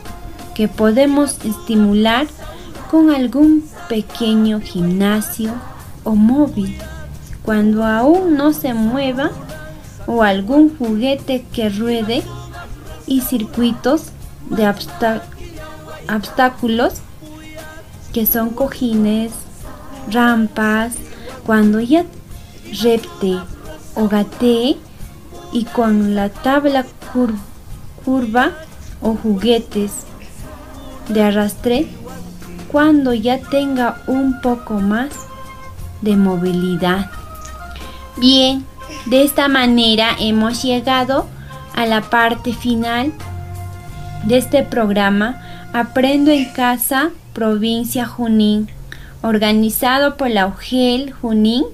que 0.54 0.66
podemos 0.66 1.44
estimular 1.44 2.26
con 2.90 3.10
algún 3.10 3.68
pequeño 3.90 4.62
gimnasio 4.62 5.52
o 6.04 6.14
móvil. 6.14 6.74
Cuando 7.42 7.84
aún 7.84 8.34
no 8.34 8.54
se 8.54 8.72
mueva 8.72 9.30
o 10.06 10.22
algún 10.22 10.74
juguete 10.74 11.44
que 11.52 11.68
ruede 11.68 12.22
y 13.06 13.20
circuitos 13.20 14.12
de 14.50 14.68
obstáculos 16.08 16.94
que 18.12 18.26
son 18.26 18.50
cojines, 18.50 19.32
rampas, 20.10 20.94
cuando 21.44 21.80
ya 21.80 22.04
repte 22.82 23.38
o 23.94 24.08
gatee 24.08 24.78
y 25.52 25.64
con 25.64 26.14
la 26.14 26.28
tabla 26.28 26.84
curva 28.04 28.52
o 29.00 29.14
juguetes 29.14 29.92
de 31.08 31.22
arrastre 31.22 31.88
cuando 32.70 33.14
ya 33.14 33.38
tenga 33.38 34.02
un 34.06 34.40
poco 34.40 34.74
más 34.74 35.08
de 36.02 36.16
movilidad. 36.16 37.10
Bien, 38.16 38.64
de 39.06 39.22
esta 39.22 39.48
manera 39.48 40.10
hemos 40.18 40.62
llegado 40.62 41.26
a 41.74 41.86
la 41.86 42.02
parte 42.02 42.52
final 42.52 43.12
de 44.24 44.38
este 44.38 44.62
programa 44.62 45.42
Aprendo 45.72 46.30
en 46.30 46.46
Casa, 46.52 47.10
provincia 47.32 48.06
Junín, 48.06 48.68
organizado 49.22 50.16
por 50.16 50.30
la 50.30 50.46
UGEL 50.46 51.12
Junín 51.12 51.64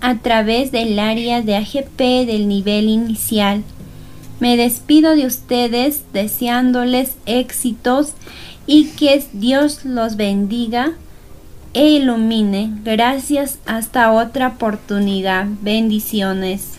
a 0.00 0.16
través 0.16 0.72
del 0.72 0.98
área 0.98 1.42
de 1.42 1.56
AGP 1.56 2.26
del 2.26 2.48
nivel 2.48 2.88
inicial. 2.88 3.62
Me 4.40 4.56
despido 4.56 5.16
de 5.16 5.26
ustedes 5.26 6.02
deseándoles 6.12 7.16
éxitos 7.26 8.12
y 8.66 8.86
que 8.90 9.24
Dios 9.32 9.84
los 9.84 10.16
bendiga 10.16 10.92
e 11.74 11.88
ilumine. 11.90 12.72
Gracias 12.84 13.58
hasta 13.66 14.12
otra 14.12 14.48
oportunidad. 14.48 15.46
Bendiciones. 15.60 16.78